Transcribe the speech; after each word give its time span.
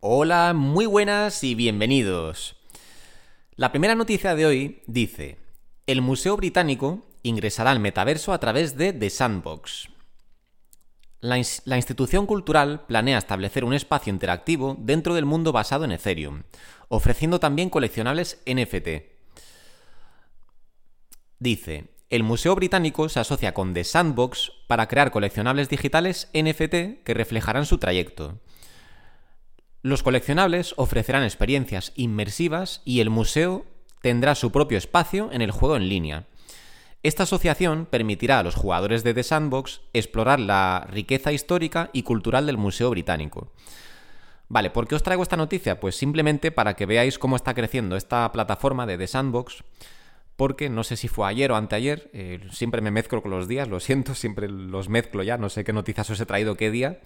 Hola, 0.00 0.52
muy 0.54 0.86
buenas 0.86 1.42
y 1.42 1.56
bienvenidos. 1.56 2.54
La 3.56 3.72
primera 3.72 3.96
noticia 3.96 4.36
de 4.36 4.46
hoy 4.46 4.82
dice, 4.86 5.38
el 5.88 6.02
Museo 6.02 6.36
Británico 6.36 7.04
ingresará 7.24 7.72
al 7.72 7.80
metaverso 7.80 8.32
a 8.32 8.38
través 8.38 8.76
de 8.76 8.92
The 8.92 9.10
Sandbox. 9.10 9.88
La, 11.18 11.36
institución 11.36 12.26
cultural 12.26 12.86
planea 12.86 13.18
establecer 13.18 13.64
un 13.64 13.74
espacio 13.74 14.12
interactivo 14.12 14.76
dentro 14.78 15.14
del 15.14 15.24
mundo 15.24 15.50
basado 15.50 15.84
en 15.84 15.90
Ethereum, 15.90 16.44
ofreciendo 16.86 17.40
también 17.40 17.68
coleccionables 17.68 18.40
NFT. 18.46 19.02
Dice, 21.40 21.88
el 22.08 22.22
Museo 22.22 22.54
Británico 22.54 23.08
se 23.08 23.18
asocia 23.18 23.52
con 23.52 23.74
The 23.74 23.82
Sandbox 23.82 24.52
para 24.68 24.86
crear 24.86 25.10
coleccionables 25.10 25.68
digitales 25.68 26.30
NFT 26.34 27.02
que 27.02 27.14
reflejarán 27.14 27.66
su 27.66 27.78
trayecto. 27.78 28.38
Los 29.88 30.02
coleccionables 30.02 30.74
ofrecerán 30.76 31.24
experiencias 31.24 31.94
inmersivas 31.96 32.82
y 32.84 33.00
el 33.00 33.08
museo 33.08 33.64
tendrá 34.02 34.34
su 34.34 34.52
propio 34.52 34.76
espacio 34.76 35.30
en 35.32 35.40
el 35.40 35.50
juego 35.50 35.76
en 35.76 35.88
línea. 35.88 36.26
Esta 37.02 37.22
asociación 37.22 37.86
permitirá 37.86 38.38
a 38.38 38.42
los 38.42 38.54
jugadores 38.54 39.02
de 39.02 39.14
The 39.14 39.22
Sandbox 39.22 39.80
explorar 39.94 40.40
la 40.40 40.86
riqueza 40.90 41.32
histórica 41.32 41.88
y 41.94 42.02
cultural 42.02 42.44
del 42.44 42.58
Museo 42.58 42.90
Británico. 42.90 43.50
Vale, 44.48 44.68
¿por 44.68 44.86
qué 44.86 44.94
os 44.94 45.02
traigo 45.02 45.22
esta 45.22 45.38
noticia? 45.38 45.80
Pues 45.80 45.96
simplemente 45.96 46.52
para 46.52 46.76
que 46.76 46.84
veáis 46.84 47.18
cómo 47.18 47.36
está 47.36 47.54
creciendo 47.54 47.96
esta 47.96 48.30
plataforma 48.30 48.84
de 48.84 48.98
The 48.98 49.06
Sandbox, 49.06 49.64
porque 50.36 50.68
no 50.68 50.84
sé 50.84 50.98
si 50.98 51.08
fue 51.08 51.26
ayer 51.26 51.50
o 51.50 51.56
anteayer, 51.56 52.10
eh, 52.12 52.40
siempre 52.52 52.82
me 52.82 52.90
mezclo 52.90 53.22
con 53.22 53.30
los 53.30 53.48
días, 53.48 53.68
lo 53.68 53.80
siento, 53.80 54.14
siempre 54.14 54.50
los 54.50 54.90
mezclo 54.90 55.22
ya, 55.22 55.38
no 55.38 55.48
sé 55.48 55.64
qué 55.64 55.72
noticias 55.72 56.10
os 56.10 56.20
he 56.20 56.26
traído 56.26 56.56
qué 56.56 56.70
día. 56.70 57.00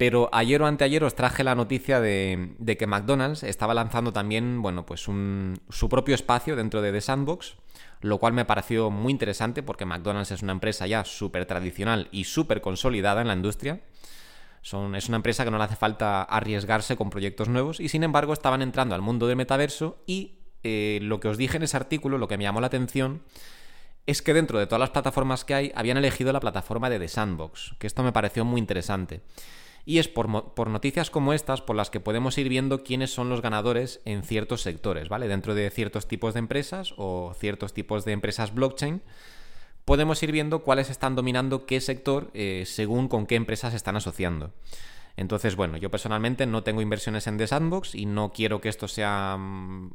Pero 0.00 0.30
ayer 0.32 0.62
o 0.62 0.66
anteayer 0.66 1.04
os 1.04 1.12
traje 1.12 1.44
la 1.44 1.54
noticia 1.54 2.00
de, 2.00 2.56
que 2.78 2.86
McDonald's 2.86 3.42
estaba 3.42 3.74
lanzando 3.74 4.14
también, 4.14 4.62
bueno, 4.62 4.86
pues 4.86 5.02
su 5.02 5.88
propio 5.90 6.14
espacio 6.14 6.56
dentro 6.56 6.80
de 6.80 6.90
The 6.90 7.02
Sandbox, 7.02 7.56
lo 8.00 8.16
cual 8.16 8.32
me 8.32 8.46
pareció 8.46 8.90
muy 8.90 9.12
interesante 9.12 9.62
porque 9.62 9.84
McDonald's 9.84 10.30
es 10.30 10.40
una 10.40 10.52
empresa 10.52 10.86
ya 10.86 11.04
súper 11.04 11.44
tradicional 11.44 12.08
y 12.12 12.24
súper 12.24 12.62
consolidada 12.62 13.20
en 13.20 13.28
la 13.28 13.34
industria. 13.34 13.82
Es 14.62 14.72
una 14.72 15.16
empresa 15.16 15.44
que 15.44 15.50
no 15.50 15.58
le 15.58 15.64
hace 15.64 15.76
falta 15.76 16.22
arriesgarse 16.22 16.96
con 16.96 17.10
proyectos 17.10 17.50
nuevos 17.50 17.78
y 17.78 17.90
sin 17.90 18.02
embargo 18.02 18.32
estaban 18.32 18.62
entrando 18.62 18.94
al 18.94 19.02
mundo 19.02 19.26
del 19.26 19.36
metaverso 19.36 20.02
y 20.06 20.38
eh, 20.62 21.00
lo 21.02 21.20
que 21.20 21.28
os 21.28 21.36
dije 21.36 21.58
en 21.58 21.64
ese 21.64 21.76
artículo, 21.76 22.16
lo 22.16 22.26
que 22.26 22.38
me 22.38 22.44
llamó 22.44 22.62
la 22.62 22.68
atención, 22.68 23.20
es 24.06 24.22
que 24.22 24.32
dentro 24.32 24.58
de 24.58 24.66
todas 24.66 24.80
las 24.80 24.90
plataformas 24.90 25.44
que 25.44 25.52
hay 25.52 25.72
habían 25.74 25.98
elegido 25.98 26.32
la 26.32 26.40
plataforma 26.40 26.88
de 26.88 26.98
The 26.98 27.08
Sandbox, 27.08 27.74
que 27.78 27.86
esto 27.86 28.02
me 28.02 28.12
pareció 28.12 28.46
muy 28.46 28.60
interesante. 28.60 29.20
Y 29.84 29.98
es 29.98 30.08
por, 30.08 30.28
noticias 30.68 31.10
como 31.10 31.32
estas 31.32 31.62
por 31.62 31.76
las 31.76 31.90
que 31.90 32.00
podemos 32.00 32.36
ir 32.38 32.48
viendo 32.48 32.82
quiénes 32.84 33.12
son 33.12 33.28
los 33.28 33.42
ganadores 33.42 34.00
en 34.04 34.22
ciertos 34.22 34.62
sectores, 34.62 35.08
¿vale? 35.08 35.28
Dentro 35.28 35.54
de 35.54 35.70
ciertos 35.70 36.06
tipos 36.06 36.34
de 36.34 36.40
empresas 36.40 36.94
o 36.96 37.34
ciertos 37.38 37.72
tipos 37.72 38.04
de 38.04 38.12
empresas 38.12 38.54
blockchain, 38.54 39.02
podemos 39.84 40.22
ir 40.22 40.32
viendo 40.32 40.62
cuáles 40.62 40.90
están 40.90 41.16
dominando 41.16 41.66
qué 41.66 41.80
sector 41.80 42.30
eh, 42.34 42.64
según 42.66 43.08
con 43.08 43.26
qué 43.26 43.36
empresas 43.36 43.74
están 43.74 43.96
asociando. 43.96 44.52
Entonces, 45.16 45.56
bueno, 45.56 45.76
yo 45.76 45.90
personalmente 45.90 46.46
no 46.46 46.62
tengo 46.62 46.80
inversiones 46.80 47.26
en 47.26 47.36
The 47.36 47.46
Sandbox 47.46 47.94
y 47.94 48.06
no 48.06 48.32
quiero 48.32 48.60
que 48.60 48.68
esto 48.68 48.88
sea 48.88 49.36
mm, 49.38 49.90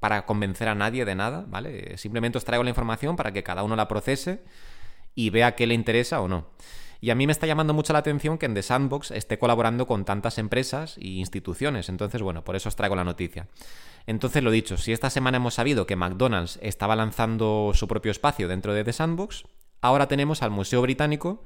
para 0.00 0.24
convencer 0.26 0.68
a 0.68 0.74
nadie 0.74 1.04
de 1.04 1.14
nada, 1.14 1.44
¿vale? 1.48 1.98
Simplemente 1.98 2.38
os 2.38 2.44
traigo 2.44 2.64
la 2.64 2.70
información 2.70 3.16
para 3.16 3.32
que 3.32 3.42
cada 3.42 3.62
uno 3.62 3.76
la 3.76 3.88
procese 3.88 4.42
y 5.14 5.30
vea 5.30 5.54
qué 5.54 5.66
le 5.66 5.74
interesa 5.74 6.20
o 6.20 6.28
no. 6.28 6.46
Y 7.00 7.10
a 7.10 7.14
mí 7.14 7.26
me 7.26 7.32
está 7.32 7.46
llamando 7.46 7.74
mucho 7.74 7.92
la 7.92 8.00
atención 8.00 8.38
que 8.38 8.46
en 8.46 8.54
The 8.54 8.62
Sandbox 8.62 9.12
esté 9.12 9.38
colaborando 9.38 9.86
con 9.86 10.04
tantas 10.04 10.38
empresas 10.38 10.96
e 10.98 11.08
instituciones. 11.08 11.88
Entonces, 11.88 12.22
bueno, 12.22 12.42
por 12.42 12.56
eso 12.56 12.68
os 12.68 12.76
traigo 12.76 12.96
la 12.96 13.04
noticia. 13.04 13.46
Entonces, 14.06 14.42
lo 14.42 14.50
dicho, 14.50 14.76
si 14.76 14.92
esta 14.92 15.10
semana 15.10 15.36
hemos 15.36 15.54
sabido 15.54 15.86
que 15.86 15.94
McDonald's 15.94 16.58
estaba 16.60 16.96
lanzando 16.96 17.70
su 17.74 17.86
propio 17.86 18.10
espacio 18.10 18.48
dentro 18.48 18.72
de 18.72 18.82
The 18.82 18.92
Sandbox, 18.92 19.44
ahora 19.80 20.08
tenemos 20.08 20.42
al 20.42 20.50
Museo 20.50 20.82
Británico 20.82 21.44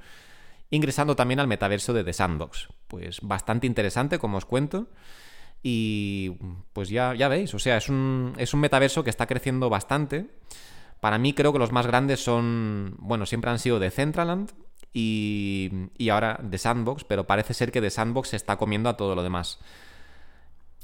ingresando 0.71 1.17
también 1.17 1.39
al 1.39 1.49
metaverso 1.49 1.93
de 1.93 2.03
The 2.03 2.15
Sandbox. 2.15 2.69
Pues 2.89 3.21
bastante 3.21 3.67
interesante, 3.67 4.19
como 4.19 4.39
os 4.39 4.47
cuento. 4.47 4.89
Y 5.63 6.31
pues 6.73 6.89
ya, 6.89 7.15
ya 7.15 7.29
veis, 7.29 7.53
o 7.55 7.59
sea, 7.59 7.77
es 7.77 7.89
un, 7.89 8.33
es 8.39 8.55
un 8.55 8.61
metaverso 8.61 9.05
que 9.05 9.11
está 9.11 9.27
creciendo 9.27 9.69
bastante. 9.69 10.31
Para 11.01 11.19
mí 11.19 11.35
creo 11.35 11.53
que 11.53 11.59
los 11.59 11.73
más 11.73 11.87
grandes 11.87 12.25
son, 12.25 12.95
bueno, 12.99 13.27
siempre 13.27 13.51
han 13.51 13.59
sido 13.59 13.79
Decentraland 13.79 14.51
y, 14.93 15.71
y 15.97 16.09
ahora 16.11 16.41
The 16.49 16.59
Sandbox, 16.59 17.05
pero 17.05 17.27
parece 17.27 17.55
ser 17.55 17.73
que 17.73 17.81
The 17.81 17.91
Sandbox 17.91 18.31
se 18.31 18.37
está 18.37 18.57
comiendo 18.57 18.89
a 18.89 18.97
todo 18.97 19.15
lo 19.15 19.23
demás. 19.23 19.59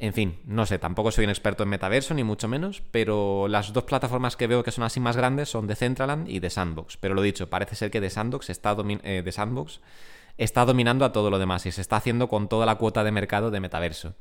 En 0.00 0.12
fin, 0.12 0.38
no 0.44 0.64
sé, 0.64 0.78
tampoco 0.78 1.10
soy 1.10 1.24
un 1.24 1.30
experto 1.30 1.64
en 1.64 1.70
metaverso, 1.70 2.14
ni 2.14 2.22
mucho 2.22 2.46
menos, 2.46 2.82
pero 2.92 3.48
las 3.48 3.72
dos 3.72 3.82
plataformas 3.82 4.36
que 4.36 4.46
veo 4.46 4.62
que 4.62 4.70
son 4.70 4.84
así 4.84 5.00
más 5.00 5.16
grandes 5.16 5.48
son 5.48 5.66
Decentraland 5.66 6.28
y 6.28 6.38
The 6.38 6.50
Sandbox. 6.50 6.96
Pero 6.98 7.14
lo 7.14 7.22
dicho, 7.22 7.50
parece 7.50 7.74
ser 7.74 7.90
que 7.90 8.00
The 8.00 8.10
Sandbox 8.10 8.50
está, 8.50 8.76
eh, 9.02 9.32
Sandbox 9.32 9.80
está 10.36 10.64
dominando 10.64 11.04
a 11.04 11.12
todo 11.12 11.30
lo 11.30 11.40
demás 11.40 11.66
y 11.66 11.72
se 11.72 11.80
está 11.80 11.96
haciendo 11.96 12.28
con 12.28 12.48
toda 12.48 12.64
la 12.64 12.76
cuota 12.76 13.02
de 13.02 13.10
mercado 13.10 13.50
de 13.50 13.58
metaverso. 13.58 14.14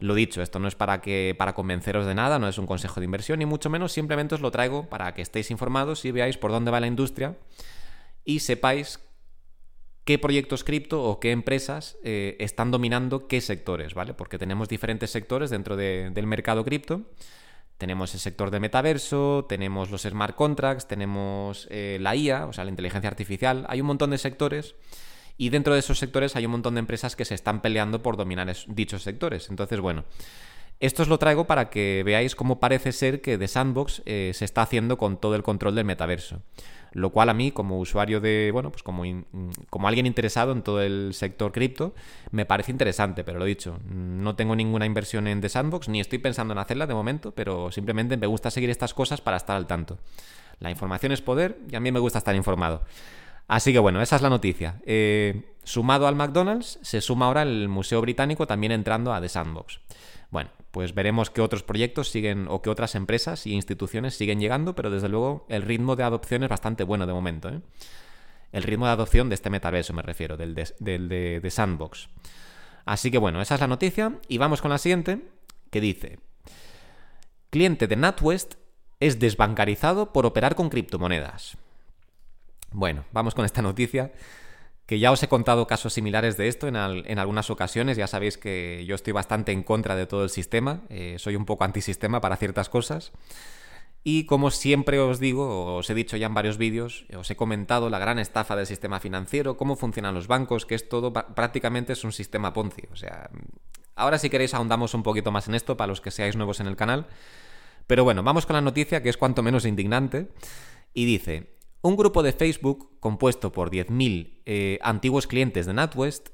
Lo 0.00 0.14
dicho, 0.14 0.40
esto 0.40 0.58
no 0.58 0.68
es 0.68 0.74
para 0.74 1.02
que 1.02 1.34
para 1.38 1.54
convenceros 1.54 2.06
de 2.06 2.14
nada, 2.14 2.38
no 2.38 2.48
es 2.48 2.56
un 2.56 2.66
consejo 2.66 2.98
de 2.98 3.04
inversión, 3.04 3.38
ni 3.38 3.46
mucho 3.46 3.68
menos, 3.68 3.92
simplemente 3.92 4.34
os 4.34 4.40
lo 4.40 4.50
traigo 4.50 4.88
para 4.88 5.12
que 5.12 5.22
estéis 5.22 5.50
informados 5.50 6.04
y 6.06 6.12
veáis 6.12 6.38
por 6.38 6.50
dónde 6.50 6.70
va 6.70 6.80
la 6.80 6.86
industria 6.86 7.36
y 8.24 8.40
sepáis 8.40 9.00
qué 10.04 10.18
proyectos 10.18 10.64
cripto 10.64 11.02
o 11.02 11.18
qué 11.18 11.32
empresas 11.32 11.96
eh, 12.04 12.36
están 12.38 12.70
dominando 12.70 13.26
qué 13.26 13.40
sectores, 13.40 13.94
¿vale? 13.94 14.14
Porque 14.14 14.38
tenemos 14.38 14.68
diferentes 14.68 15.10
sectores 15.10 15.50
dentro 15.50 15.76
del 15.76 16.26
mercado 16.26 16.64
cripto. 16.64 17.02
Tenemos 17.78 18.14
el 18.14 18.20
sector 18.20 18.50
de 18.50 18.60
metaverso, 18.60 19.46
tenemos 19.48 19.90
los 19.90 20.02
smart 20.02 20.36
contracts, 20.36 20.86
tenemos 20.86 21.66
eh, 21.70 21.98
la 22.00 22.14
IA, 22.14 22.46
o 22.46 22.52
sea, 22.52 22.64
la 22.64 22.70
inteligencia 22.70 23.08
artificial. 23.08 23.66
Hay 23.68 23.80
un 23.80 23.88
montón 23.88 24.10
de 24.10 24.18
sectores 24.18 24.76
y 25.36 25.48
dentro 25.48 25.74
de 25.74 25.80
esos 25.80 25.98
sectores 25.98 26.36
hay 26.36 26.46
un 26.46 26.52
montón 26.52 26.74
de 26.74 26.80
empresas 26.80 27.16
que 27.16 27.24
se 27.24 27.34
están 27.34 27.62
peleando 27.62 28.02
por 28.02 28.16
dominar 28.16 28.54
dichos 28.68 29.02
sectores. 29.02 29.50
Entonces, 29.50 29.80
bueno, 29.80 30.04
esto 30.78 31.02
os 31.02 31.08
lo 31.08 31.18
traigo 31.18 31.46
para 31.46 31.70
que 31.70 32.02
veáis 32.04 32.36
cómo 32.36 32.60
parece 32.60 32.92
ser 32.92 33.20
que 33.20 33.38
The 33.38 33.48
Sandbox 33.48 34.02
eh, 34.06 34.30
se 34.34 34.44
está 34.44 34.62
haciendo 34.62 34.96
con 34.96 35.16
todo 35.16 35.34
el 35.34 35.42
control 35.42 35.74
del 35.74 35.84
metaverso 35.84 36.42
lo 36.94 37.10
cual 37.10 37.28
a 37.28 37.34
mí 37.34 37.50
como 37.50 37.78
usuario 37.78 38.20
de, 38.20 38.50
bueno, 38.52 38.70
pues 38.70 38.82
como, 38.82 39.02
como 39.68 39.88
alguien 39.88 40.06
interesado 40.06 40.52
en 40.52 40.62
todo 40.62 40.80
el 40.80 41.12
sector 41.12 41.52
cripto, 41.52 41.94
me 42.30 42.46
parece 42.46 42.70
interesante, 42.70 43.24
pero 43.24 43.38
lo 43.38 43.44
dicho, 43.44 43.78
no 43.88 44.36
tengo 44.36 44.56
ninguna 44.56 44.86
inversión 44.86 45.26
en 45.26 45.40
The 45.40 45.48
Sandbox, 45.48 45.88
ni 45.88 46.00
estoy 46.00 46.18
pensando 46.18 46.52
en 46.52 46.58
hacerla 46.58 46.86
de 46.86 46.94
momento, 46.94 47.32
pero 47.32 47.70
simplemente 47.72 48.16
me 48.16 48.26
gusta 48.26 48.50
seguir 48.50 48.70
estas 48.70 48.94
cosas 48.94 49.20
para 49.20 49.36
estar 49.36 49.56
al 49.56 49.66
tanto. 49.66 49.98
La 50.60 50.70
información 50.70 51.12
es 51.12 51.20
poder 51.20 51.58
y 51.70 51.76
a 51.76 51.80
mí 51.80 51.90
me 51.90 51.98
gusta 51.98 52.18
estar 52.18 52.34
informado. 52.36 52.82
Así 53.48 53.72
que 53.72 53.78
bueno, 53.78 54.00
esa 54.00 54.16
es 54.16 54.22
la 54.22 54.30
noticia. 54.30 54.80
Eh, 54.86 55.56
sumado 55.64 56.06
al 56.06 56.14
McDonald's, 56.14 56.78
se 56.82 57.00
suma 57.00 57.26
ahora 57.26 57.42
el 57.42 57.68
Museo 57.68 58.00
Británico 58.00 58.46
también 58.46 58.72
entrando 58.72 59.12
a 59.12 59.20
The 59.20 59.28
Sandbox. 59.28 59.80
Bueno, 60.30 60.50
pues 60.74 60.92
veremos 60.92 61.30
qué 61.30 61.40
otros 61.40 61.62
proyectos 61.62 62.10
siguen 62.10 62.48
o 62.50 62.60
qué 62.60 62.68
otras 62.68 62.96
empresas 62.96 63.46
y 63.46 63.52
instituciones 63.52 64.16
siguen 64.16 64.40
llegando, 64.40 64.74
pero 64.74 64.90
desde 64.90 65.08
luego 65.08 65.46
el 65.48 65.62
ritmo 65.62 65.94
de 65.94 66.02
adopción 66.02 66.42
es 66.42 66.48
bastante 66.48 66.82
bueno 66.82 67.06
de 67.06 67.12
momento. 67.12 67.48
¿eh? 67.48 67.60
El 68.50 68.64
ritmo 68.64 68.86
de 68.86 68.90
adopción 68.90 69.28
de 69.28 69.36
este 69.36 69.50
metaverso 69.50 69.92
me 69.92 70.02
refiero, 70.02 70.36
del 70.36 70.56
de, 70.56 71.40
de 71.40 71.50
Sandbox. 71.50 72.08
Así 72.86 73.12
que 73.12 73.18
bueno, 73.18 73.40
esa 73.40 73.54
es 73.54 73.60
la 73.60 73.68
noticia 73.68 74.18
y 74.26 74.38
vamos 74.38 74.60
con 74.60 74.72
la 74.72 74.78
siguiente, 74.78 75.20
que 75.70 75.80
dice, 75.80 76.18
cliente 77.50 77.86
de 77.86 77.94
NatWest 77.94 78.54
es 78.98 79.20
desbancarizado 79.20 80.12
por 80.12 80.26
operar 80.26 80.56
con 80.56 80.70
criptomonedas. 80.70 81.56
Bueno, 82.72 83.04
vamos 83.12 83.36
con 83.36 83.44
esta 83.44 83.62
noticia 83.62 84.10
que 84.86 84.98
ya 84.98 85.12
os 85.12 85.22
he 85.22 85.28
contado 85.28 85.66
casos 85.66 85.94
similares 85.94 86.36
de 86.36 86.48
esto 86.48 86.68
en, 86.68 86.76
algunas 86.76 87.48
ocasiones, 87.50 87.96
ya 87.96 88.06
sabéis 88.06 88.36
que 88.36 88.84
yo 88.86 88.94
estoy 88.94 89.12
bastante 89.12 89.52
en 89.52 89.62
contra 89.62 89.96
de 89.96 90.06
todo 90.06 90.24
el 90.24 90.30
sistema, 90.30 90.82
eh, 90.90 91.16
soy 91.18 91.36
un 91.36 91.46
poco 91.46 91.64
antisistema 91.64 92.20
para 92.20 92.36
ciertas 92.36 92.68
cosas. 92.68 93.12
Y 94.06 94.26
como 94.26 94.50
siempre 94.50 94.98
os 94.98 95.18
digo, 95.18 95.76
os 95.76 95.88
he 95.88 95.94
dicho 95.94 96.18
ya 96.18 96.26
en 96.26 96.34
varios 96.34 96.58
vídeos, 96.58 97.06
os 97.16 97.30
he 97.30 97.36
comentado 97.36 97.88
la 97.88 97.98
gran 97.98 98.18
estafa 98.18 98.54
del 98.54 98.66
sistema 98.66 99.00
financiero, 99.00 99.56
cómo 99.56 99.76
funcionan 99.76 100.14
los 100.14 100.26
bancos, 100.26 100.66
que 100.66 100.74
es 100.74 100.90
todo, 100.90 101.14
prácticamente 101.14 101.94
es 101.94 102.04
un 102.04 102.12
sistema 102.12 102.52
Ponzi. 102.52 102.82
O 102.92 102.96
sea, 102.96 103.30
ahora 103.96 104.18
si 104.18 104.28
queréis 104.28 104.52
ahondamos 104.52 104.92
un 104.92 105.02
poquito 105.02 105.32
más 105.32 105.48
en 105.48 105.54
esto 105.54 105.78
para 105.78 105.86
los 105.86 106.02
que 106.02 106.10
seáis 106.10 106.36
nuevos 106.36 106.60
en 106.60 106.66
el 106.66 106.76
canal. 106.76 107.06
Pero 107.86 108.04
bueno, 108.04 108.22
vamos 108.22 108.44
con 108.44 108.54
la 108.54 108.60
noticia 108.60 109.02
que 109.02 109.08
es 109.08 109.16
cuanto 109.16 109.42
menos 109.42 109.64
indignante. 109.64 110.28
Y 110.92 111.06
dice, 111.06 111.53
un 111.84 111.96
grupo 111.96 112.22
de 112.22 112.32
Facebook, 112.32 112.98
compuesto 112.98 113.52
por 113.52 113.70
10.000 113.70 114.40
eh, 114.46 114.78
antiguos 114.80 115.26
clientes 115.26 115.66
de 115.66 115.74
NatWest, 115.74 116.30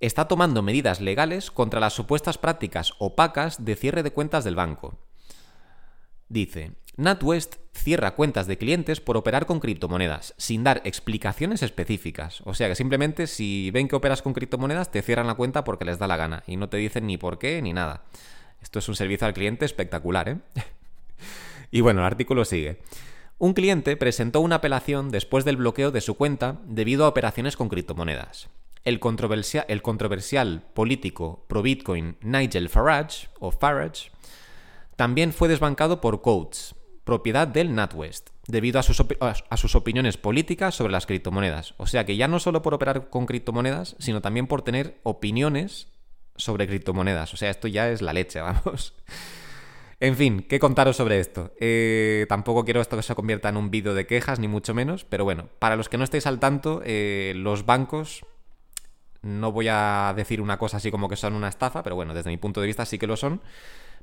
está 0.00 0.28
tomando 0.28 0.60
medidas 0.60 1.00
legales 1.00 1.50
contra 1.50 1.80
las 1.80 1.94
supuestas 1.94 2.36
prácticas 2.36 2.92
opacas 2.98 3.64
de 3.64 3.74
cierre 3.74 4.02
de 4.02 4.10
cuentas 4.10 4.44
del 4.44 4.54
banco. 4.54 4.98
Dice, 6.28 6.72
NatWest 6.98 7.56
cierra 7.72 8.14
cuentas 8.14 8.46
de 8.46 8.58
clientes 8.58 9.00
por 9.00 9.16
operar 9.16 9.46
con 9.46 9.60
criptomonedas, 9.60 10.34
sin 10.36 10.62
dar 10.62 10.82
explicaciones 10.84 11.62
específicas. 11.62 12.42
O 12.44 12.52
sea 12.52 12.68
que 12.68 12.74
simplemente 12.74 13.28
si 13.28 13.70
ven 13.70 13.88
que 13.88 13.96
operas 13.96 14.20
con 14.20 14.34
criptomonedas, 14.34 14.90
te 14.90 15.00
cierran 15.00 15.26
la 15.26 15.36
cuenta 15.36 15.64
porque 15.64 15.86
les 15.86 15.98
da 15.98 16.06
la 16.06 16.18
gana 16.18 16.42
y 16.46 16.58
no 16.58 16.68
te 16.68 16.76
dicen 16.76 17.06
ni 17.06 17.16
por 17.16 17.38
qué 17.38 17.62
ni 17.62 17.72
nada. 17.72 18.04
Esto 18.60 18.78
es 18.78 18.88
un 18.90 18.94
servicio 18.94 19.26
al 19.26 19.32
cliente 19.32 19.64
espectacular, 19.64 20.28
¿eh? 20.28 20.38
y 21.70 21.80
bueno, 21.80 22.00
el 22.00 22.06
artículo 22.06 22.44
sigue. 22.44 22.78
Un 23.38 23.52
cliente 23.52 23.98
presentó 23.98 24.40
una 24.40 24.56
apelación 24.56 25.10
después 25.10 25.44
del 25.44 25.58
bloqueo 25.58 25.90
de 25.90 26.00
su 26.00 26.14
cuenta 26.14 26.58
debido 26.64 27.04
a 27.04 27.08
operaciones 27.08 27.54
con 27.54 27.68
criptomonedas. 27.68 28.48
El 28.82 28.98
controversial, 28.98 30.62
político 30.72 31.44
pro 31.46 31.60
Bitcoin 31.60 32.16
Nigel 32.22 32.70
Farage, 32.70 33.28
o 33.38 33.50
Farage, 33.50 34.10
también 34.96 35.34
fue 35.34 35.48
desbancado 35.48 36.00
por 36.00 36.22
Coates, 36.22 36.74
propiedad 37.04 37.46
del 37.46 37.74
NatWest, 37.74 38.30
debido 38.46 38.80
a 38.80 38.82
sus, 38.82 39.04
a 39.20 39.56
sus, 39.58 39.74
opiniones 39.74 40.16
políticas 40.16 40.74
sobre 40.74 40.92
las 40.92 41.04
criptomonedas. 41.04 41.74
O 41.76 41.86
sea 41.86 42.06
que 42.06 42.16
ya 42.16 42.28
no 42.28 42.40
solo 42.40 42.62
por 42.62 42.72
operar 42.72 43.10
con 43.10 43.26
criptomonedas, 43.26 43.96
sino 43.98 44.22
también 44.22 44.46
por 44.46 44.62
tener 44.62 44.98
opiniones 45.02 45.88
sobre 46.36 46.66
criptomonedas. 46.66 47.34
O 47.34 47.36
sea, 47.36 47.50
esto 47.50 47.68
ya 47.68 47.90
es 47.90 48.00
la 48.00 48.14
leche, 48.14 48.40
vamos. 48.40 48.94
En 49.98 50.14
fin, 50.14 50.44
¿qué 50.46 50.58
contaros 50.58 50.96
sobre 50.96 51.20
esto? 51.20 51.52
Eh, 51.58 52.26
tampoco 52.28 52.64
quiero 52.64 52.82
esto 52.82 52.96
que 52.96 53.02
se 53.02 53.14
convierta 53.14 53.48
en 53.48 53.56
un 53.56 53.70
vídeo 53.70 53.94
de 53.94 54.06
quejas, 54.06 54.38
ni 54.38 54.46
mucho 54.46 54.74
menos, 54.74 55.04
pero 55.04 55.24
bueno, 55.24 55.48
para 55.58 55.76
los 55.76 55.88
que 55.88 55.96
no 55.96 56.04
estéis 56.04 56.26
al 56.26 56.38
tanto, 56.38 56.82
eh, 56.84 57.32
los 57.34 57.64
bancos, 57.64 58.26
no 59.22 59.52
voy 59.52 59.68
a 59.70 60.12
decir 60.14 60.42
una 60.42 60.58
cosa 60.58 60.76
así 60.76 60.90
como 60.90 61.08
que 61.08 61.16
son 61.16 61.34
una 61.34 61.48
estafa, 61.48 61.82
pero 61.82 61.96
bueno, 61.96 62.12
desde 62.12 62.30
mi 62.30 62.36
punto 62.36 62.60
de 62.60 62.66
vista 62.66 62.84
sí 62.84 62.98
que 62.98 63.06
lo 63.06 63.16
son. 63.16 63.40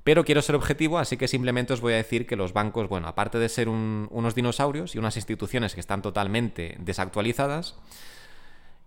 Pero 0.04 0.26
quiero 0.26 0.42
ser 0.42 0.56
objetivo, 0.56 0.98
así 0.98 1.16
que 1.16 1.30
simplemente 1.30 1.72
os 1.74 1.80
voy 1.80 1.94
a 1.94 1.98
decir 1.98 2.26
que 2.28 2.36
los 2.36 2.52
bancos, 2.52 2.90
bueno, 2.90 3.08
aparte 3.08 3.40
de 3.40 3.48
ser 3.48 3.70
unos 3.70 4.36
dinosaurios 4.36 4.96
y 4.96 4.98
unas 4.98 5.16
instituciones 5.16 5.76
que 5.76 5.80
están 5.80 6.02
totalmente 6.02 6.76
desactualizadas, 6.80 7.78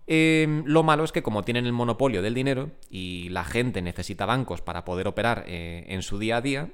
em, 0.07 0.63
lo 0.65 0.83
malo 0.83 1.03
es 1.03 1.11
que 1.11 1.23
como 1.23 1.43
tienen 1.43 1.65
el 1.65 1.73
monopolio 1.73 2.21
del 2.21 2.33
dinero 2.33 2.71
y 2.89 3.29
la 3.29 3.43
gente 3.43 3.81
necesita 3.81 4.25
bancos 4.25 4.61
para 4.61 4.85
poder 4.85 5.07
operar 5.07 5.43
eh, 5.47 5.85
en 5.87 6.01
su 6.01 6.17
día 6.17 6.37
a 6.37 6.41
día, 6.41 6.69